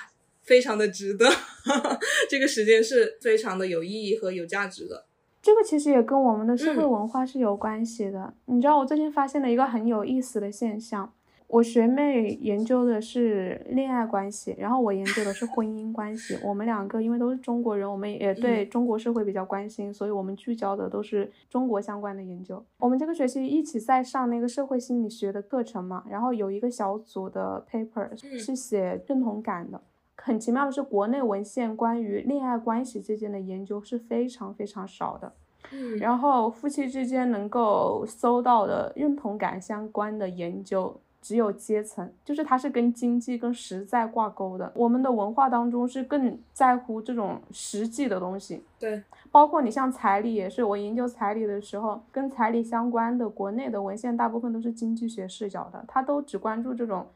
[0.44, 1.26] 非常的值得。
[2.30, 5.06] 这个时间是非常的有意义和有价值的。
[5.42, 8.34] 这个其实也跟我们的社会文化是有关系的。
[8.46, 11.14] 你知道，我最近发现了一个很有意思的现象。
[11.48, 16.38] 我学妹研究的是恋爱关系，然后我研究的是婚姻关系。
[16.44, 22.62] 我们两个因为都是中国人，我们也对中国社会比较关心，所以我们聚焦的都是中国相关的研究。
[22.80, 29.82] 我们这个学期一起在上那个社会心理学的课程嘛，然后有一个小组的 paper 是写认同感的。
[30.18, 35.32] 很奇妙的是，国内文献关于恋爱关系之间的研究是非常非常少的。
[35.72, 41.00] 嗯，然后夫妻之间能够搜到的认同感相关的研究。
[41.22, 44.72] 只有阶层，就是它是跟经济、跟实在挂钩的。
[44.76, 48.64] 我们的文化当中是更在乎这种实际的东西。
[48.80, 57.08] 对，包括你像彩礼也是，我研究彩礼的时候，跟彩礼相关的国内的文献大部分都是经济学视角的，他都只关注这种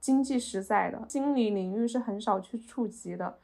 [0.00, 3.38] 经济实在的，心理领域是很少去触及的。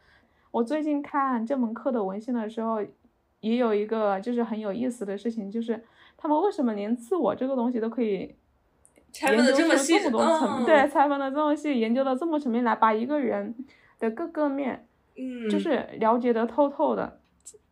[0.51, 2.82] 我最近看这门课的文献的时候，
[3.41, 5.82] 也有一个就是很有意思的事情，就是
[6.18, 8.34] 他们为什么连自我这个东西都可以。
[9.22, 13.54] 研究这么细，这么多层，对，采访的这么细，研究的这么全面，来把一个人
[13.98, 14.86] 的各个面，
[15.16, 17.18] 嗯，就是了解的透透的。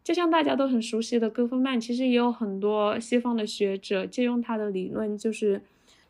[0.03, 5.63] 就像大家都很熟悉的戈夫曼，其实也有很多西方的学者借用他的理论，就是。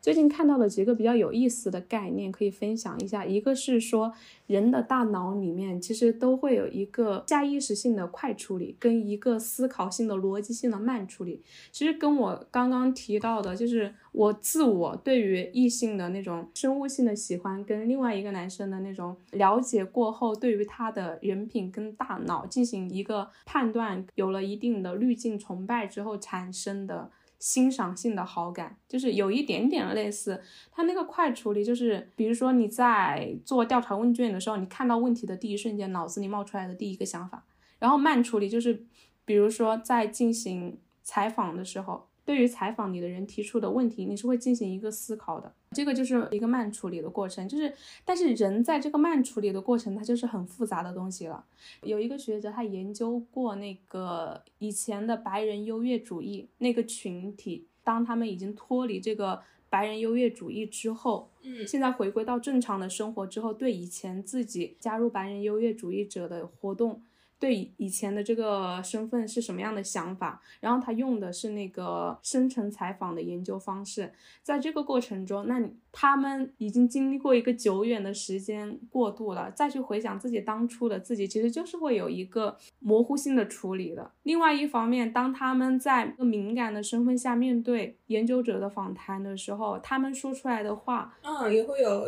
[0.05, 3.25] 最近看到了几个比较有意思的概念，可以分享一下。
[3.25, 4.13] 一个是说，
[4.45, 11.41] 人的大脑里面其实都会有一个下意识性的快处理，跟一个思考性的逻辑性的慢处理。
[11.71, 27.09] 其实跟我刚刚提到的，就是我自我对于异性的那种生物性的喜欢，跟另外一个男生的那种了解过后，对于他的人品跟大脑进行一个判断，有了一定的滤镜崇拜之后产生的。
[27.39, 37.45] 欣赏性的好感就是有一点点类似，他那个快处理就是，比如说你在做调查问卷的时候，你看到问题的第一瞬间，脑子里冒出来的第一个想法，
[37.79, 38.85] 然后慢处理就是，
[39.25, 42.07] 比如说在进行采访的时候。
[42.25, 47.47] 对于采访你的人提出的问题，你是会进行一个思考的，这个就是一个慢处理的过程。
[47.47, 47.73] 就是，
[48.05, 51.45] 但是人在这个慢处理的过程，它就是很复杂的东西了。
[51.83, 67.03] 有一个学者他研究过那个以前的白人优越主义那个群体，当他们已经脱离这个白人优越主义之后，嗯，现在回归到正常的生活之后，对以前自己加入白人优越主义者的活动。
[67.37, 70.41] 对以前的这个身份是什么样的想法？
[70.59, 74.11] 然后他用的是那个深层采访的研究方式，
[74.41, 75.61] 在这个过程中，那
[75.91, 84.11] 他们已经经历过一个久远的时间过渡了，再去回想自己当初的自己，其实就是会有一个模糊性的处理的。
[84.23, 92.05] 另外一方面，当他们在一个敏感的身份下面对研究者的访谈的时候，他们说出来的话，嗯，也会有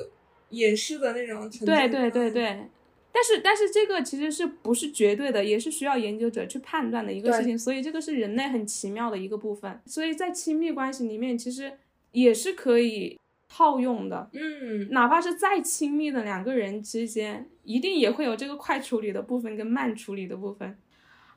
[0.49, 1.49] 掩饰的那种。
[1.65, 2.69] 对对对对。
[3.17, 7.57] 但是，但是这个其实是不是绝对的，也是需要研究者去判断的一个事情。
[7.57, 9.81] 所以这个是人类很奇妙的一个部分。
[9.87, 11.73] 所以在亲密关系里面，其实
[12.11, 13.17] 也是可以
[13.49, 14.29] 套用的。
[14.33, 20.77] 嗯，哪怕是再亲密的两个人之间，一定也会有这个快处理的部分跟慢处理的部分。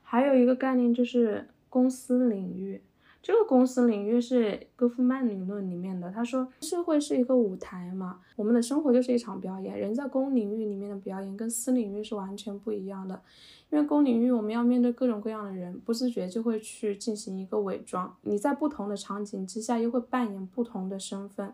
[0.03, 2.79] 还有一个概念就是公司领域。
[3.21, 6.09] 这个公司领域是戈夫曼理论里面的。
[6.11, 9.77] 他说，社会是一个舞台嘛，我们的生活就是一场表演。
[9.77, 13.21] 人在公领域里面的表演跟私领域是完全不一样的。
[13.69, 18.13] 因为公领域我们要面对各种各样的人，不自觉就会去进行一个伪装。
[18.23, 21.53] 你在不同的场景之下又会扮演不同的身份，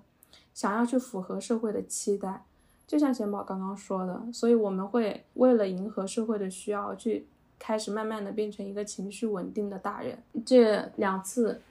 [0.54, 2.46] 想要去符合社会的期待。
[2.88, 7.28] 就像贤宝刚刚说的，所以我们会为了迎合社会的需要去。
[7.60, 10.18] 开始慢慢的变成一个情绪稳定的大人。
[10.46, 11.62] 这两次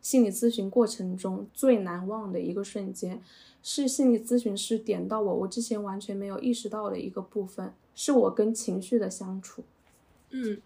[0.00, 3.20] 心理咨询过程中最难忘的一个瞬间，
[3.62, 9.62] 是心理咨询师点到我，我之前完全没有意识到的一个部分，是我跟情绪的相处。
[10.30, 10.60] 嗯，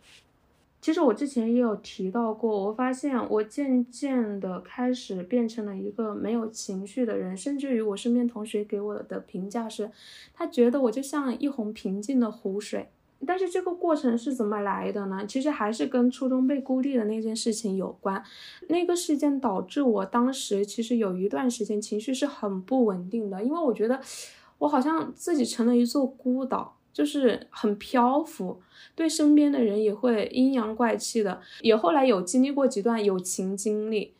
[0.80, 9.90] 其实我之前也有提到过，我发现我渐渐的开始变成了一个没有情绪的人，甚至于我身边同学给我的评价是，
[10.34, 12.88] 他觉得我就像一泓平静的湖水。
[13.26, 15.24] 但是这个过程是怎么来的呢？
[15.26, 18.22] 其实还是跟初中被孤立的那件事情有关。
[18.68, 24.00] 那个事件导致我当时其实有一段时间情绪是很不稳定的，因为我觉得
[24.58, 28.60] 我好像自己成了一座孤岛，就是很漂浮，
[28.94, 31.40] 对身边的人也会阴阳怪气的。
[31.60, 34.14] 也后来有经历过几段友情经历。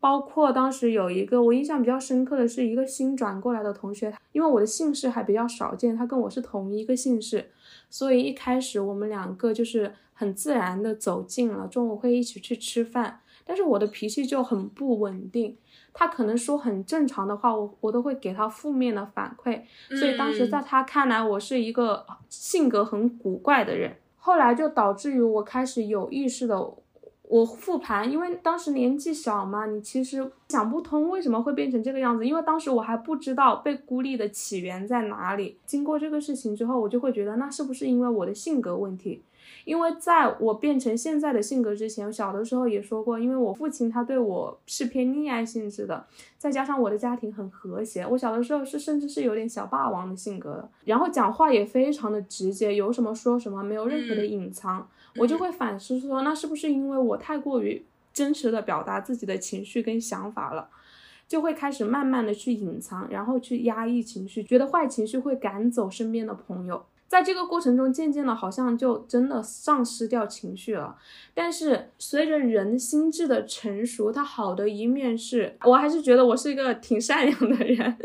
[0.00, 7.52] 包括当时有一个我印象比较深刻的是一个新转过来的同学，因为我的姓氏还比较少见，他跟我是同一个姓氏，
[7.92, 13.20] 所以一开始我们两个就是很自然的走近了，中午会一起去吃饭。
[13.44, 15.56] 但是我的脾气就很不稳定，
[15.92, 19.60] 他可能说很正常的话，我我都会给他负面的反馈，
[19.98, 26.72] 所以当时在他看来我是一个性格很古怪的人，后来就导致于我开始有意识的。
[27.32, 32.26] 我复盘，因为当时年纪小嘛，你其实想不通为什么会变成这个样子。
[32.26, 35.56] 因为当时我还不知道被孤立的起源在哪里。
[35.64, 39.22] 经过这个事情之后，我就会觉得，那是不是因为我的性格问题？
[39.64, 46.04] 因为在我变成现在的性格之前，我小的时候也说过，因为我父亲他对我是偏溺爱性质的，
[46.36, 54.86] 再加上我的家庭很和谐，我小的时候是甚至是有点小霸王的性格的，然后讲话也非常的直接，有什么说什么，没有任何的隐藏。
[55.16, 60.68] 我就会反思说，那是不是因为我太过于真实的表达自己的情绪跟想法了，
[61.28, 66.84] 就会开始慢慢的去隐藏，然后去压抑情绪，觉得坏情绪会赶走身边的朋友。
[67.12, 70.96] 在这个过程中，渐渐的，好像就真的丧失掉情绪了。
[71.34, 77.98] 但是随着人心智的成熟，它好的一面是，我还是觉得我是一个挺善良的人，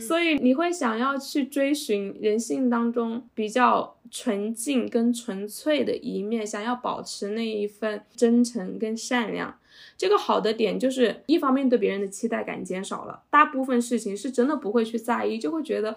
[0.00, 9.56] 所以你会想要去追寻人性当中比较纯净跟纯粹的一面，想要保持那一份真诚跟善良。
[9.96, 15.94] 这个好的点就是，一方面对别人的期待感减少了，大部分事情是真的不会去在意，就会觉得。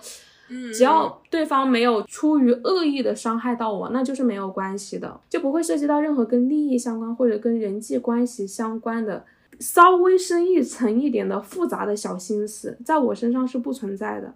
[0.74, 9.26] 只要对方没有出于恶意的伤害到我，那就是没有关系的，就不会涉及到任何跟利益相关或者跟人际关系相关的
[9.60, 14.34] 稍微深一层一点的复杂的小心思，在我身上是不存在的。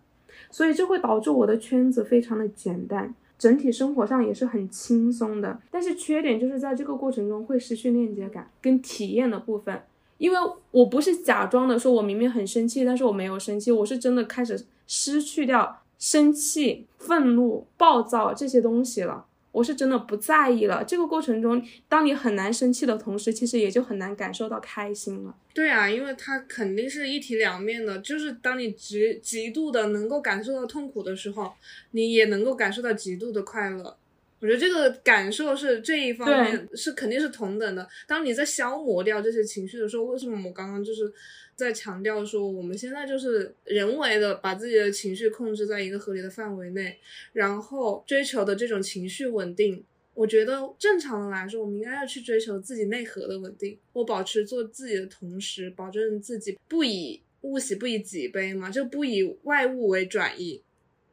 [0.52, 5.60] 所以这会导致我的圈子非常的简单，整体生活上也是很轻松的。
[5.70, 9.82] 但是缺点就是在这个过程中会失去链接感跟体验的部分，
[10.18, 10.38] 因为
[10.72, 15.82] 我不是假装的说我明明很生气，但是我没有生气，我是真的开始失去掉。
[16.06, 20.84] 生气、愤怒、暴躁这些东西了，我是真的不在意了。
[20.84, 21.60] 这个过程中，
[21.90, 25.36] 当你很难生气的同时，其实也就很难感受到开心了。
[25.52, 27.98] 对啊，因为它肯定是一体两面的。
[28.02, 31.52] 就是当你极极度的能够感受到痛苦的时候，
[31.90, 33.98] 你也能够感受到极度的快乐。
[34.42, 37.90] 我觉得这个感受是这一方面是肯定是同等的。
[38.08, 41.12] 当你在消磨掉这些情绪的时候，为什么我刚刚就是？
[41.56, 47.00] 在强调说，我们现在就是人为的把自己的情绪控制在一个合理的范围内，
[47.32, 49.84] 然后追求的这种情绪稳定。
[50.14, 53.78] 我觉得正常的来说，我们应该要去追求自己内核的稳定。
[53.94, 60.62] 我保持做自己的同时，保证自己不以物喜，不以己悲嘛，就不以外物为转移。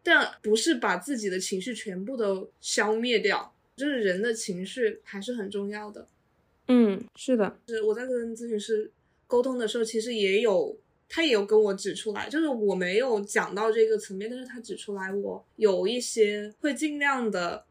[0.03, 6.07] 但不是把自己的情绪全部都消灭掉，就是人的情绪还是很重要的。
[6.69, 8.91] 嗯，是的，是我在跟咨询师。
[9.33, 10.77] 沟通的时候，其实也有
[11.09, 17.65] 他也有跟我指出来，就是我没有讲到这个层面，但是他指出来我有一些会尽量的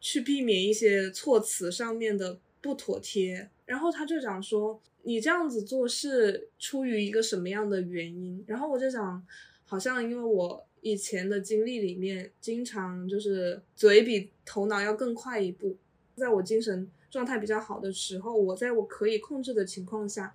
[0.00, 3.50] 去避免一些措辞上面的不妥帖。
[3.66, 8.44] 然后他就讲说，你这样子做是出于一个什么样的原因？
[8.46, 9.26] 然后我就想，
[9.64, 15.76] 好像因为我以前的经历里面，经常就是嘴比头脑要更快一步，
[16.14, 20.32] 在我精神状态比较好的时候，我在我可以控制的情况下。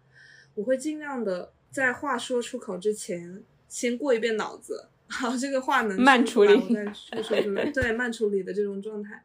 [0.58, 7.70] 我会尽量的在话说出口之前，先过一遍脑子，好，这个话能慢处理，我再说出来。
[7.72, 9.24] 对，慢处理的这种状态，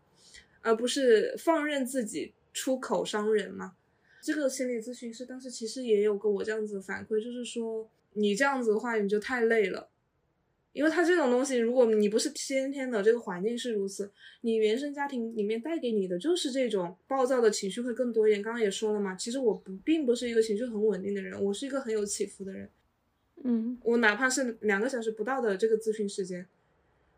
[0.60, 3.72] 而不是放任自己出口伤人嘛。
[4.20, 9.88] 这个心理咨询师当时其实也有跟我这样子反馈，就是说你这样子的话，你就太累了。
[10.72, 18.42] 因为他这种东西，如果你不是先天的，这个环境是如此，你原生家庭里面带给你的就是这种暴躁的情绪会更多一点。
[18.42, 22.68] 刚刚也说了嘛，其实我不并不是一个情绪很稳定的人，我是一个很有起伏的人。
[23.44, 26.46] 嗯，我哪怕是两个小时不到的这个咨询时间，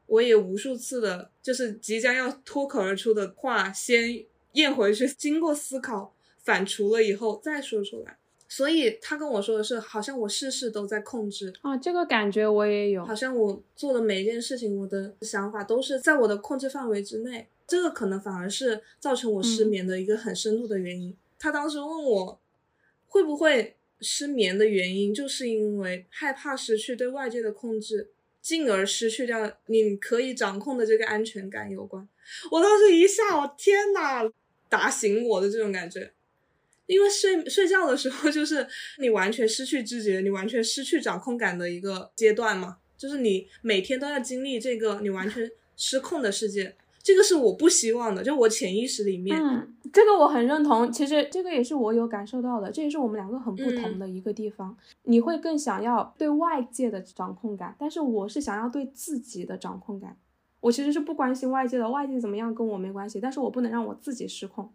[0.06, 4.24] 我也无数次的，就是即将要脱口而出的话，先
[4.54, 8.18] 咽回去，经过思考反刍了以后再说出来。
[8.56, 21.16] 所以他跟我说的是，好像我事事都在控制啊，这个感觉我也有，好像我做的每一件事情，我的想法都是在我的控制范围之内，这个可能反而是造成我失眠的一个很深度的原因。
[21.36, 22.40] 他当时问我
[23.08, 32.08] 会不会失眠的原因，就是因为害怕失去对外界的控制，进而失去掉你可以掌控的这个安全感有关。
[32.52, 34.30] 我当时一下，我天呐，
[34.68, 36.12] 打醒我的这种感觉。
[36.86, 38.66] 因为睡睡觉的时候，就是
[38.98, 60.16] 你完全失去知觉，你完全失去掌控感的一个阶段嘛，就是你每天都要经历这个你完全失控的世界，这个是我不希望的，就我潜意识里面，嗯，这个我很认同，其实这个也是我有感受到的，这也是我们两个很不同的一个地方，你会更想要对外界的掌控感，但是我是想要对自己的掌控感，
[60.60, 64.70] 我其实是不关心外界的，外界怎么样跟我没关系，但是我不能让我自己失控。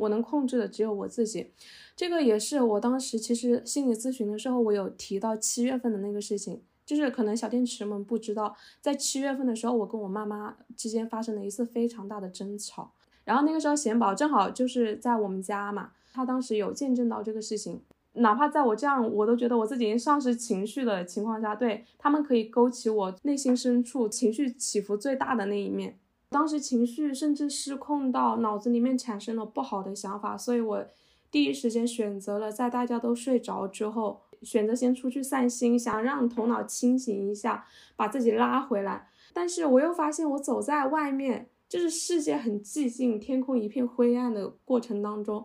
[0.00, 1.52] 我能控制的只有我自己，
[1.94, 12.92] 这个也是我当时其实心理咨询的时候，我有提到七月份的那个事情，就是可能小电池们不知道，在七月份的时候，我跟我妈妈之间发生了一次非常大的争吵，
[13.24, 17.82] 然后那个时候贤宝正好就是在我们家嘛，他当时有见证到这个事情，
[18.14, 25.98] 哪怕在我这样我都觉得我自己已经丧失情绪的情况下，对他们可以勾起我内心深处情绪起伏最大的那一面。
[26.30, 30.86] 当时情绪甚至失控到脑子里面产生了不好的想法，所以我
[31.28, 37.66] 第一时间选择了在大家都睡着之后，选择先出去散心，想让头脑清醒一下，
[37.96, 39.08] 把自己拉回来。
[39.32, 45.44] 但是我又发现，我走在外面，就是世界很寂静，天空一片灰暗的过程当中，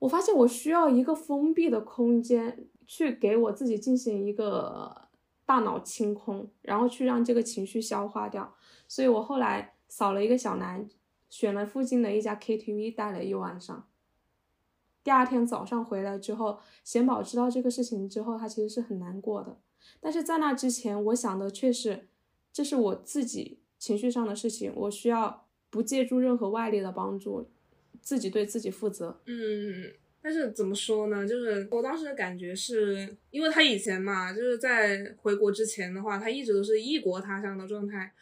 [0.00, 5.08] 我发现我需要一个封闭的空间，去给我自己进行一个
[5.46, 8.54] 大脑清空，然后去让这个情绪消化掉。
[8.88, 10.88] 所以我后来扫了一个小南，
[11.28, 13.86] 选了附近的一家 KTV 待了一晚上。
[15.04, 19.60] 第二天早上回来之后，贤宝知道这个事情之后，他其实是很难过的。
[20.00, 22.08] 但是在那之前，我想的却是，
[22.52, 27.48] 这是我自己情绪上的事情，我需要不借助任何外力的帮助，
[28.02, 29.20] 自己对自己负责。
[29.26, 31.26] 嗯，但是怎么说呢？
[31.26, 38.12] 就是我当时的感觉是，因为他以前嘛，就是在回国之前的话，他一直都是异国他乡的状态，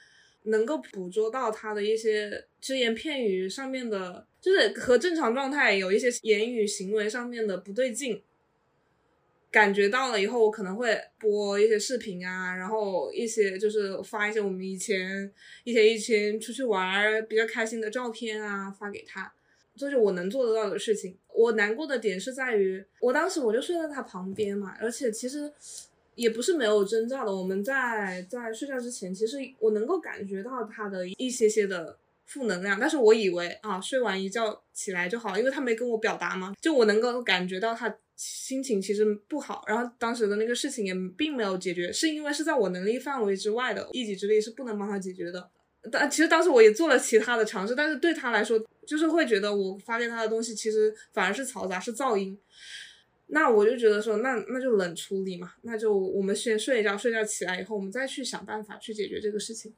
[0.46, 8.22] 能够捕捉到他的一些只言片语上面的，就是和正常状态有一些言语行为上面的不对劲。
[9.48, 15.32] 感觉到了以后，我可能会播一些视频啊，然后一些就是发一些我们以前
[15.64, 19.32] 一天一天出去玩比较开心的照片啊，发给他，
[19.74, 21.16] 这是我能做得到的事情。
[21.32, 25.50] 我难过的点是在于，我当时我就睡在他旁边嘛，而且其实
[26.16, 27.32] 也不是没有征兆的。
[27.32, 37.96] 我们在在睡觉之前，其实我能够感觉到他的一些些的负能量，但是我以为啊，睡完一觉起来就好，因为他没跟我表达嘛，就我能够感觉到他。
[38.18, 45.50] 心情其实不好，然后当时的那个事情也并没有解决，是因为是在我能力范围之外的，一己之力是不能帮他解决的。
[45.92, 52.38] 但其实当时我也做了其他的尝试，但是对他来说，就是会觉得我发给他的东西其实反而是嘈杂，是噪音。
[53.28, 59.72] 那我就觉得说，那那就冷处理嘛，那就我们先睡一觉，睡觉起来以后，我们再去想办法去解决这个事情。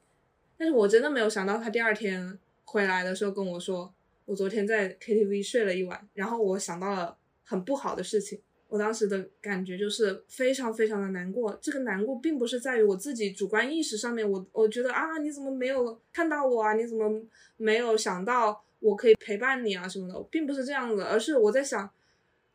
[0.57, 3.93] 但是我真的没有想到，他第二天回来的时候跟我说，
[4.25, 7.17] 我昨天在 KTV 睡了一晚，然后我想到了。
[7.49, 11.57] 很不好的事情，我当时的感觉就是非常非常的难过。
[11.59, 16.73] 这个难过并不是在于我自己主观意识上面，我我觉得啊，你怎么没有看到我啊？
[16.73, 17.11] 你怎么
[17.57, 21.89] 没有想到我可以陪伴你啊什么的，并不是这样的，而是我在想，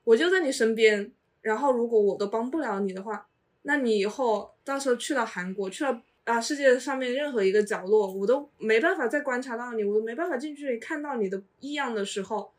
[0.05, 1.11] 我就在你身边，
[1.43, 3.27] 然后如果我都帮不了你的话，
[3.63, 12.53] 那你以后到时候去了韩国，去了啊世界上面任何一个角落，我都没办法再观察到你，我都没办法近距离看到你的异样的时候，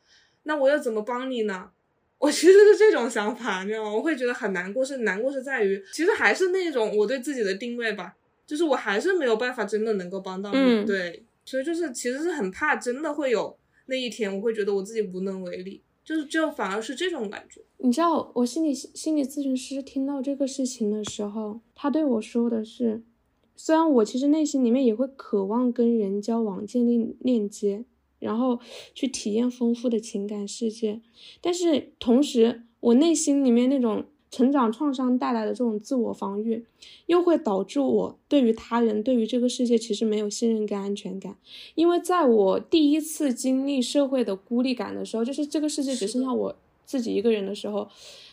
[0.44, 1.70] 那我又怎么帮你呢？
[2.18, 3.92] 我其实是这种想法，你知道吗？
[3.94, 8.16] 我会觉得很难过，是难过是在于，其实还是那种我对自己的定位吧，
[8.48, 13.56] 就是我还是没有办法真的能够帮到你，对，所以就是其实是很怕真的会有
[13.88, 17.62] 那一天，我会觉得我自己无能为力，就是就反而是这种感觉。
[17.80, 23.04] 你知道，我心理心理咨询师听到这个事情的时候，他对我说的是，
[23.58, 27.84] 虽然我其实内心里面也会渴望跟人交往，建立链接。
[28.18, 28.60] 然后
[28.96, 31.02] 去体验丰富的情感世界，
[31.42, 34.06] 但是同时，我内心里面那种
[34.36, 36.66] 成长创伤带来的这种自我防御，
[37.06, 41.38] 又会导致我对于他人、对于这个世界其实没有信任跟安全感。
[41.76, 46.54] 因为在我第一次经历社会的孤立感的时候，就是这个世界只剩下我
[46.86, 47.88] 自己一个人的时候，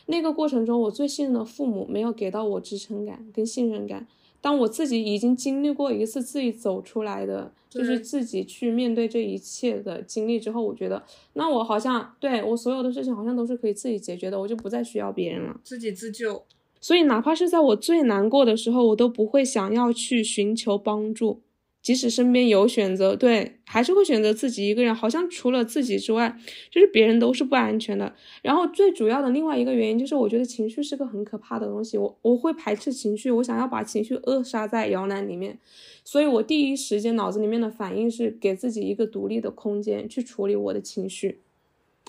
[0.07, 4.09] 那个过程中，我最信任的父母没有给到我支撑感跟信任感。
[4.43, 11.03] 当我自己已经经历过一次自己走出来的，就是自己去面对这一切的经历之后，我觉得，
[11.35, 16.43] 那我好像对我所有的事情好像都是可以自己解决的，我就不再需要别人了，自己自救。
[16.81, 21.41] 所以哪怕是在我最难过的时候，我都不会想要去寻求帮助。
[21.83, 24.95] 即使身边有选择，对，还是会选择自己一个人。
[24.95, 26.39] 好像除了自己之外，
[26.71, 28.15] 就是别人都是不安全的。
[28.41, 31.99] 然后最主要的另外一个原因就是，我觉得情绪是个很可怕的东西。
[31.99, 35.59] 我我会排斥情绪，我想要把情绪扼杀在摇篮里面。
[36.05, 41.41] 所以我第一时间脑子里面的反应是给自己一个独立的空间去处理我的情绪，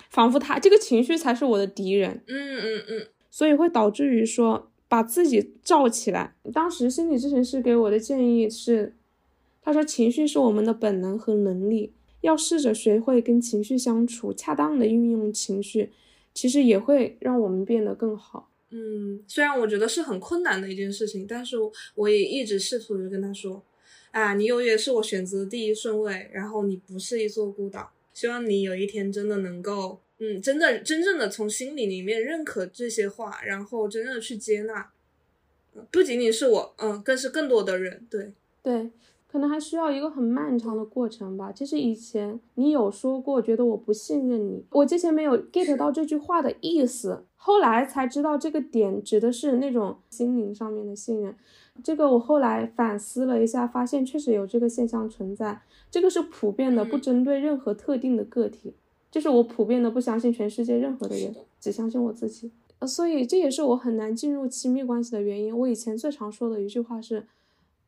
[0.08, 2.22] 仿佛他这个情绪才是我的敌人。
[2.28, 3.06] 嗯嗯嗯。
[3.28, 6.36] 所以会导致于说把自己罩起来。
[6.52, 8.94] 当时心理咨询师给我的建议是。
[9.64, 15.90] 他说：“情绪是我们的本能和能力，要试着学会跟情绪相处，恰当的运用情绪，
[16.34, 21.56] 其实也会让我们变得更好。”嗯，虽然我觉得是很困难的一件事情，但是
[21.94, 23.62] 我也一直试图的跟他说
[24.12, 27.90] ：“啊，你永远是我选择的第一顺位，然后你不是一座孤岛。
[28.12, 34.90] 希望你有一天真的能够，嗯，真的真正的从心里里面认可这些话，然后真正的去接纳，
[35.90, 38.06] 不仅仅是我，嗯，更是更多的人。
[38.10, 38.90] 对对。”
[39.34, 41.50] 可能还需要一个很漫长的过程吧。
[41.50, 51.34] 其实以前你有说过，觉得我不信任你，我之前没有 get 到这句话的意思，后来才知道这个点指的是那种心灵上面的信任。
[51.82, 55.60] 这个我后来反思了一下，发现确实有这个现象存在。
[55.90, 58.74] 这个是普遍的，不针对任何特定的个体，
[59.10, 62.52] 就是我普遍的不相信全世界任何的人，只相信我自己。
[62.78, 65.58] 呃所以这也是我很难进入亲密关系的原因。
[65.58, 67.26] 我以前最常说的一句话是。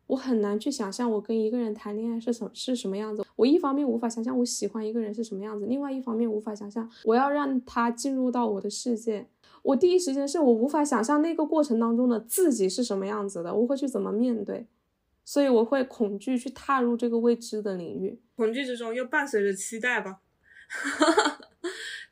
[0.06, 3.24] 我很难去想象我跟一个人谈恋爱是什是什么样子。
[3.34, 9.26] 我一方面无法想象我喜欢一个人是什么样子，另外一方面无法想象我要让他进入到我的世界。
[9.62, 14.66] 我第一时间是我无法想象那个过程当中的自己是什么样子的，我会去怎么面对，
[15.24, 18.20] 所以我会恐惧去踏入这个未知的领域。
[18.36, 20.20] 恐惧之中又伴随着期待吧。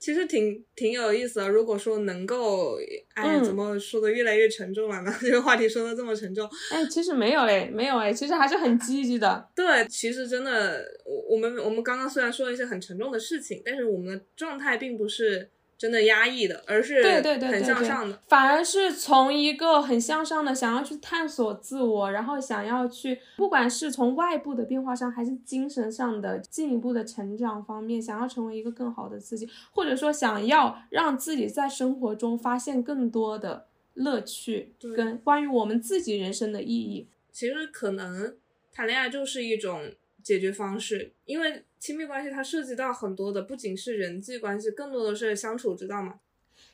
[0.04, 1.48] 其实挺挺有意思的。
[1.48, 2.76] 如果说能够，
[3.14, 5.10] 哎，怎么说的越来越沉重了呢？
[5.18, 9.48] 这个话题说的这么沉重，哎，其实没有嘞，没有哎，其实还是很积极的。
[9.56, 15.48] 对，其实真的，我我们我们刚刚虽然说了一些很沉重的事情，但是我们的状态并不是。
[15.76, 37.08] 真的压抑的，而是对对对很向上的，反而是从一个很向上的，想要去探索自我，然后想要去，不管是从外部的变化上，还是精神上的进一步的成长方面，想要成为一个更好的自己，或者说想要让自己在生活中发现更多的乐趣，跟关于我们自己人生的意义。
[37.32, 38.36] 其实可能
[38.72, 39.92] 谈恋爱就是一种
[40.22, 41.64] 解决方式，因为。
[41.84, 46.14] 亲密关系它涉及到很多的，不仅是人际关系，更多的是相处之道嘛。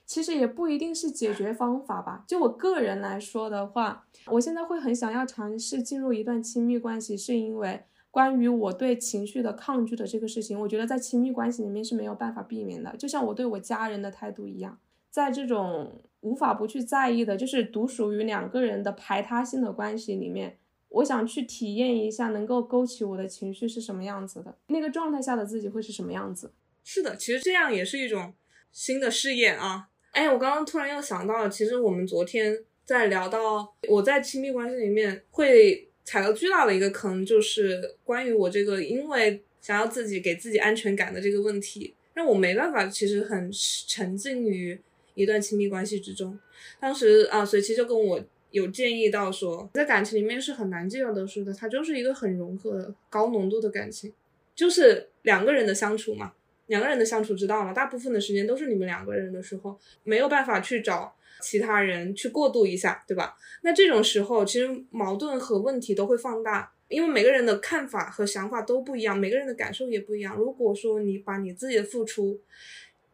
[0.07, 2.23] 其实也不一定是解决方法吧。
[2.29, 7.83] 就我个人来说的话，我现在会很想要尝试进入一段亲密关系，是因为
[8.13, 12.97] 关于我对情绪的抗拒的这个事情，我觉得在亲密关系里面是没有办法避免的。
[12.97, 14.79] 就像我对我家人的态度一样，
[15.11, 20.59] 在这种无法不去在意的，就是独属于两个人的排他性的关系里面。
[20.91, 26.53] 我想去体验一下，能够勾起我的情绪是什么样子的，那个状态下的自己会是什么样子？
[26.83, 28.35] 是的，其实这样也是一种
[28.73, 29.89] 新的试验啊！
[30.11, 43.49] 哎，我刚刚突然又想到了，其实我们昨天在聊到我在亲密关系里面会踩到巨大的一个坑，就是关于我这个因为想要自己给自己安全感的这个问题，让我没办法，其实很
[43.87, 44.77] 沉浸于
[45.15, 46.37] 一段亲密关系之中。
[46.81, 48.21] 当时啊，随其就跟我。
[48.51, 54.13] 有建议到说，在感情里面是很难计较得失的，它就是一个很融合、高浓度的感情，
[54.55, 56.33] 就是两个人的相处嘛，
[56.67, 63.37] 两个人的相处之道嘛，大部分的时间都是你们两个人的时候，没有办法去找其他人去过渡一下，对吧？
[63.63, 70.37] 那这种时候，其实矛盾和问题都会放大，因为每个人的看法和想法都不一样，每个人的感受也不一样。
[70.37, 72.41] 如果说你把你自己的付出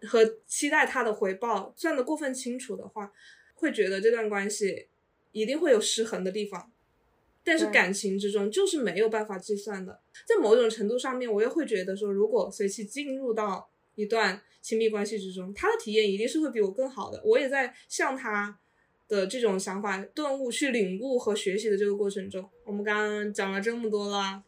[0.03, 3.13] 和期待他的回报算得过分清楚的话，
[3.55, 4.89] 会觉得这段关系。
[5.37, 6.73] 一定会有失衡的地方，
[7.45, 10.01] 但是感情之中就是没有办法计算的。
[10.27, 17.21] 在某种程度上面，我又会觉得说，如果随其进入到一段亲密关系之中，他的体验一定是会比我更好的。
[17.23, 18.59] 我也在向他
[19.09, 22.49] 的这种想法顿悟、去领悟和学习的这个过程中。
[22.65, 24.43] 我们刚刚讲了这么多啦，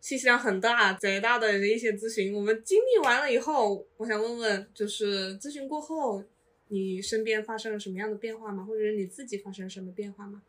[0.00, 6.24] 信息量很大、贼大的一些咨询，我们经历完了以后，我想问问，就是咨询过后。
[6.72, 8.64] 你身边发生了什么样的变化吗？
[8.64, 10.40] 或者是你自己发生了什么变化吗？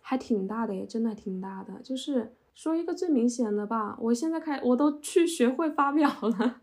[0.00, 1.80] 还挺大的耶，真的挺大的。
[1.84, 6.60] 就是说一个最明显的吧，我现在开我都去学会发表了。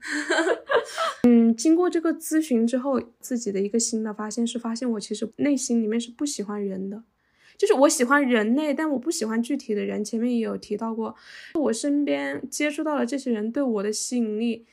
[1.23, 7.01] 嗯，经过这个咨询之后，自己的一个新的发现是，发现我其实内心里面是不喜欢人的，
[7.57, 10.03] 就是我喜欢人类，但我不喜欢具体的人。
[10.03, 11.15] 前面也有提到过，
[11.53, 14.65] 我身边接触到了这些人对我的吸引力。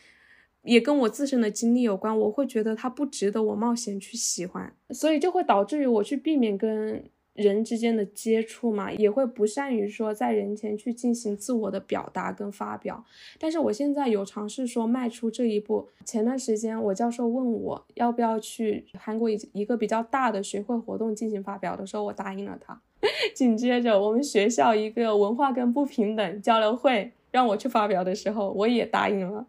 [0.66, 7.02] 也跟我自身的经历有关，我会觉得他不值得我冒险去喜欢，所以就会导致于我去避免跟
[7.34, 13.04] 人之间的接触嘛，也会不善于说在人前去进行自我的表达跟发表。
[13.38, 15.88] 但是我现在有尝试说迈出这一步。
[16.04, 22.80] 前段时间我教授问我要不要去韩国一一个比较大的学会活动进行发表的时候，我答应了他。
[23.34, 29.46] 紧接着我们学校一个文化跟不平等交流会让我去发表的时候，我也答应了。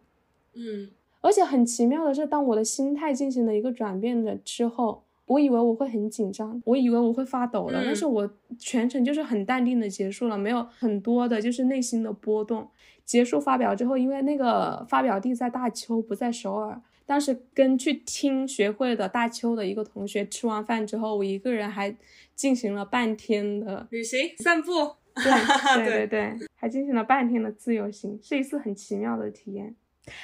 [0.54, 0.90] 嗯。
[1.20, 12.68] 而且很奇妙的是，当我的心态进行了一个转变了之后，我以为我会很紧张，我以为我会发抖的，但是我全程就是很淡定的结束了，没有很多的就是内心的波动。
[13.04, 21.96] 结束发表之后，因为那个发表地在大邱，不在首尔，当时跟去听学会的大邱的一个同学吃完饭之后，我一个人还
[22.34, 24.70] 进行了半天的旅行散步，
[25.16, 29.74] 对对对对，还进行了半天的自由行，是一次很奇妙的体验。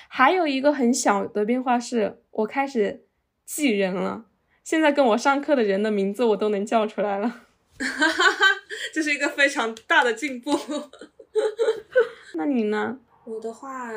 [0.09, 3.05] 还有一个很小的变化是，我开始
[3.44, 4.27] 记人了。
[4.62, 7.43] 现在跟我上课的人的名字我都能叫出来了，
[8.94, 10.59] 这是一个非常大的进步。
[12.35, 12.98] 那你呢？
[13.27, 13.90] 我的话，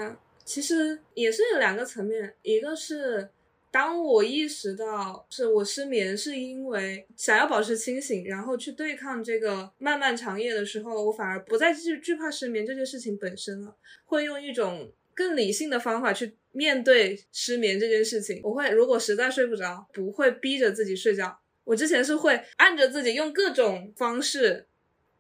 [0.44, 3.30] 其实也是有两个层面，一个是
[3.72, 13.74] 当我意识到是我失眠是因为想要保持清醒，然后去对抗这个漫漫长夜的时候，我反而不再惧惧怕失眠这件事情本身了，
[14.04, 14.92] 会用一种。
[15.18, 21.40] 更理性的方法去面对失眠这件事情，我会如果实在睡不着，不会逼着自己睡觉。
[21.64, 24.68] 我之前是会按着自己用各种方式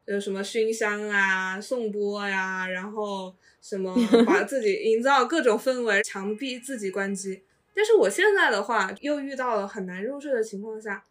[0.05, 7.41] 有什么熏香啊、颂钵呀，然后什么 把自己营造各种氛围，强逼自己关机。
[7.73, 11.03] 但是我现在的话，又遇到了很难入睡的情况下，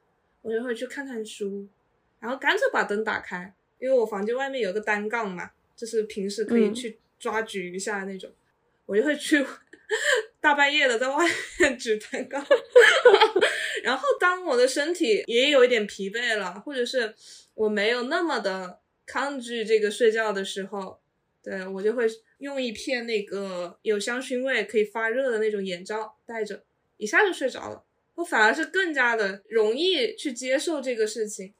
[0.42, 1.66] 我就会去看看书，
[2.20, 8.30] 然后干脆把灯打开，因为我房间外面有个单杠嘛，就是平时可以去抓举一下那种，
[8.86, 9.44] 我就会去
[10.40, 12.42] 大半夜的在外面举蛋糕。
[13.82, 17.14] 然后当我的身体也有一点疲惫了，或者是
[17.54, 20.98] 我没有那么的抗拒这个睡觉的时候，
[21.42, 22.06] 对我就会
[22.38, 26.64] 用一片那个有香薰味、可以发热的那种眼罩戴着，
[26.96, 27.84] 一下就睡着了。
[28.16, 31.52] 我反而是更加的容易去接受这个事情。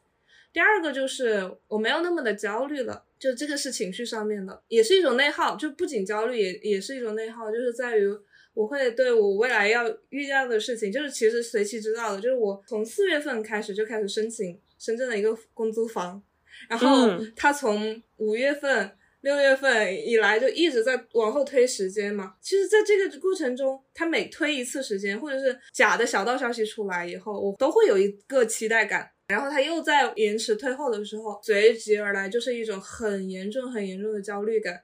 [0.56, 5.54] 第二个就是我没有那么的焦虑了，就这个是情绪上面的，也是一种内耗。
[5.54, 8.10] 就不仅焦虑，也也是一种内耗，就是在于。
[8.54, 16.22] 我会对我未来要遇到的事情，就是其实随其知道的，就是我从四月份开始就开始申请深圳的一个公租房，
[16.66, 17.06] 然后
[17.36, 22.34] 他从五月份、六月份以来就一直在往后推时间嘛。
[22.40, 29.10] 其实，在这个过程中，他每推一次时间，或者是假的小道消息出来以后，我都会有一个期待感。
[29.28, 34.82] 然后他又在延迟退后的时候，随即而来就是一种很严重、很严重的焦虑感。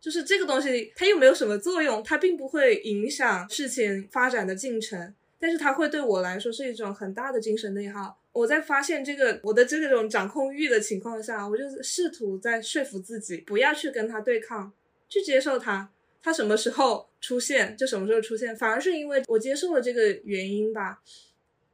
[0.00, 8.18] 就是这个东西，它又没有什么作用，它并不会影响事情发展的进程，但是它会对我来说是一种很大的精神内耗。
[8.32, 14.72] 我在发现这个我的这种掌控欲的情况下，我就试图在说服自己不要去跟他对抗，
[15.08, 15.88] 去接受他，
[16.20, 18.56] 他什么时候出现就什么时候出现。
[18.56, 21.00] 反而是因为我接受了这个原因吧，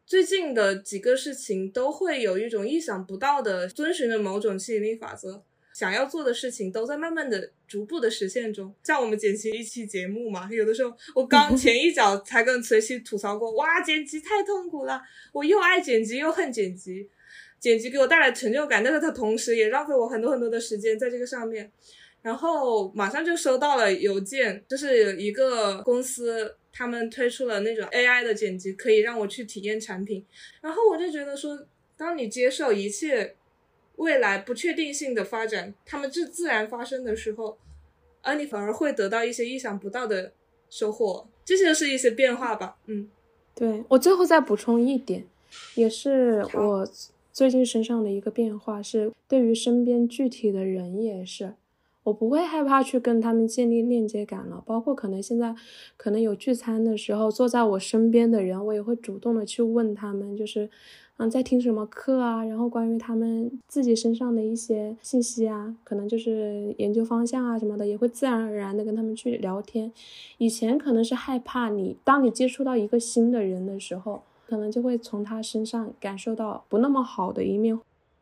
[0.08, 5.44] 最近的几个事情都会有一种意想不到的遵循着某种吸引力法则。
[5.74, 8.74] 想要做的事情都在慢慢的、逐步的实现中。
[8.82, 14.98] 像我们剪辑一期节目嘛，有的时候我刚 前一脚才跟随西吐槽过，哇，剪辑太痛苦了，
[15.30, 17.10] 我又爱剪辑又恨剪辑，
[17.60, 21.70] 剪辑给我带来成就感，但是它同时也浪费我很多很多的时间在这个上面。
[22.22, 30.24] 然后马上就收到了邮件，就是一个公司他们推出了那种 AI 的剪辑，可以让我去体验产品。
[30.60, 33.34] 然后我就觉得说，当你接受一切。
[33.96, 37.58] 未来不确定性的发展，他们自自然发生的时候，
[38.22, 40.32] 而你反而会得到一些意想不到的
[40.70, 42.78] 收获，这些是一些变化吧。
[42.86, 43.10] 嗯，
[43.56, 45.26] 对我最后再补充一点，
[45.74, 46.88] 也是我
[47.32, 51.54] 最近身上的一个变化，是对于身边具体的人也是，
[52.08, 54.62] 我不会害怕去跟他们建立链接感了。
[54.66, 55.54] 包括可能现在
[55.96, 60.68] 可能有聚餐的时候，坐在我身边的人，我也会主动的去问他们，就是。
[61.20, 62.44] 嗯，在听什么课啊？
[62.44, 69.90] 然后关于他们自己身上的一些信息啊，可能就是研究方向啊什么的，也会自然而然的跟他们去聊天。
[70.36, 77.76] 以前可能是害怕你，当你接触到一个新的人的时候，可能就会从他身上感受到不那么好的一面，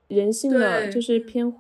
[0.09, 1.53] 人性的就是偏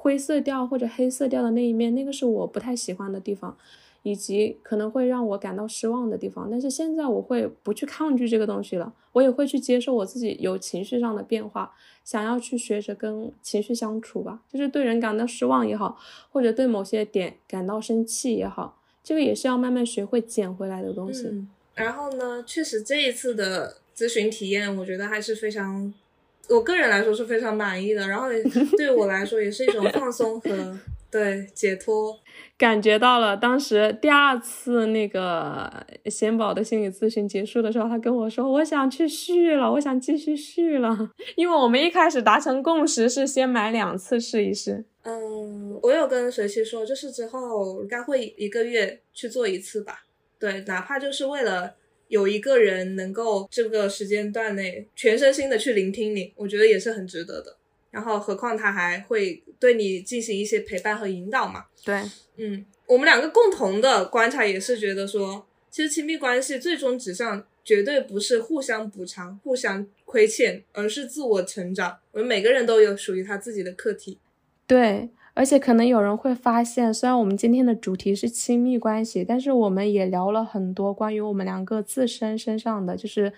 [0.00, 3.56] 灰色调或者黑色调的那一面，那个是我不太喜欢的地方。
[4.02, 11.70] 以及可能会让我感到失望的地方，但是现在我会不去抗拒这个东西了，我也会去接受我自己有情绪上的变化，
[12.02, 15.98] 想要去学着跟情绪相处吧，就是对人感到失望也好，
[16.30, 21.46] 或者对某些点感到生气也好，这个也是要慢慢学会捡回来的东西。
[21.74, 25.92] 然后呢，确实这一次的咨询体验，我觉得还是非常，
[26.50, 28.28] 我个人来说是非常满意的，然后
[28.76, 30.78] 对我来说也是一种放松和
[31.10, 32.18] 对解脱。
[32.58, 35.72] 感觉到了，当时第二次那个
[36.06, 41.10] 贤宝的心理咨询结束的时候，他跟我说：“我想去续了，我想继续续了。
[41.36, 44.84] ”因为我们一开始达成共识是先买两次试一试。
[45.02, 50.04] 嗯，我有跟随期说，就是之后应该会一个月去做一次吧。
[50.38, 51.74] 对，哪怕就是为了
[52.10, 57.56] 有一个人能够这个时间段内全身心的去聆听你，我觉得也是很值得的。
[57.90, 61.66] 然后，何况他还会对你进行一些陪伴和引导嘛？
[61.84, 62.02] 对，
[62.36, 71.98] 嗯，我们两个共同的观察也是觉得说，其实亲密关系最终指向绝对不是互相补偿、互相亏欠，而是自我成长。
[72.12, 74.18] 我们每个人都有属于他自己的课题。
[74.66, 83.32] 对，而且可能有人会发现，虽然我们今天的主题是亲密关系，但是我们也聊了很多关于我们两个自身身上的，就是。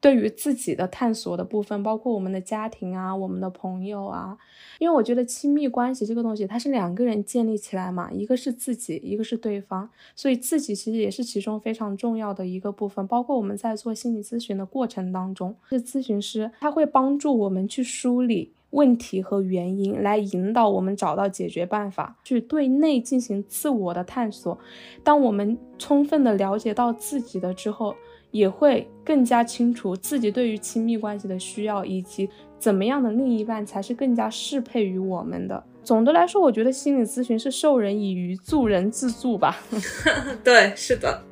[0.00, 4.36] 对于自己的探索的部分，包括我们的家庭啊，我们的朋友啊，
[4.78, 13.06] 因为我觉得亲密关系这个东西，它是两个人建立起来嘛，一个是自己，一个是对方，所以自己其实也是其中非常重要的一个部分。
[13.06, 24.58] 包括我们在做心理咨询的过程当中，是咨询师他会帮助我们去梳理问题和原因，来引导我们找到解决办法，去对内进行自我的探索。
[25.02, 27.96] 当我们充分的了解到自己的之后。
[28.34, 32.28] 也会更加清楚自己对于亲密关系的需要，以及
[32.58, 35.62] 怎么样的另一半才是更加适配于我们的。
[35.84, 39.56] 总的来说，我觉得心理咨询是授人以渔，助人自助吧。
[40.42, 41.22] 对，是的。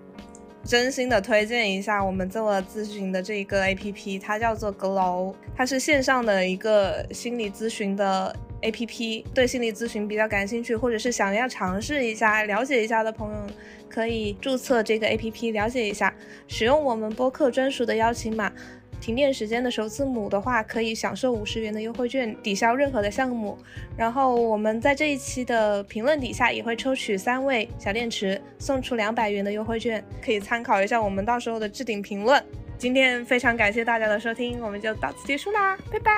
[0.65, 9.27] 真心的推荐一下我们做了咨询的这一个 A P P，它叫做 Glow，它是线上的一个心理咨询的 A P P。
[9.35, 13.47] 对心理咨询比较感兴趣，或者是想要尝试一下、了解一下的朋友，
[13.89, 16.15] 可以注册这个 A P P 了解一下，
[16.47, 18.53] 使用我们播客专属的邀请码。
[19.01, 23.59] 停电时间的首字母的话，可以享受五十元的优惠券，抵消任何的项目。
[23.97, 32.43] 然后我们在这一期的评论底下也会抽取三位小电池，送出两百元的优惠券，可以参考一下我们到时候的置顶评论。
[32.79, 36.13] 今天非常感谢大家的收听，我们就到此结束啦，拜拜，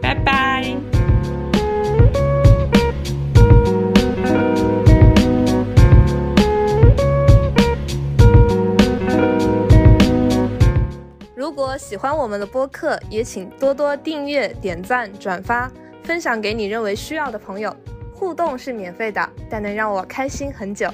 [0.00, 1.07] 拜拜。
[11.38, 15.70] 如果喜欢我们的播客，也请多多订阅、点赞、转发，
[16.02, 17.72] 分享给你认为需要的朋友。
[18.12, 20.90] 互动是免费的，但能让我开心很久。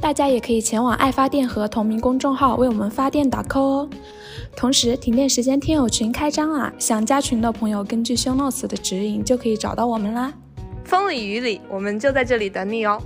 [0.00, 3.90] 大家也可以前往爱发电和同名公众号为我们发电打 call 哦。
[4.54, 6.72] 同时，停电时间听友群开张啦！
[6.78, 10.32] 想加群的朋友，根据 show notes 的指引就可以找到我们啦。
[10.84, 13.02] 风里雨里，我们就在这里等你哦。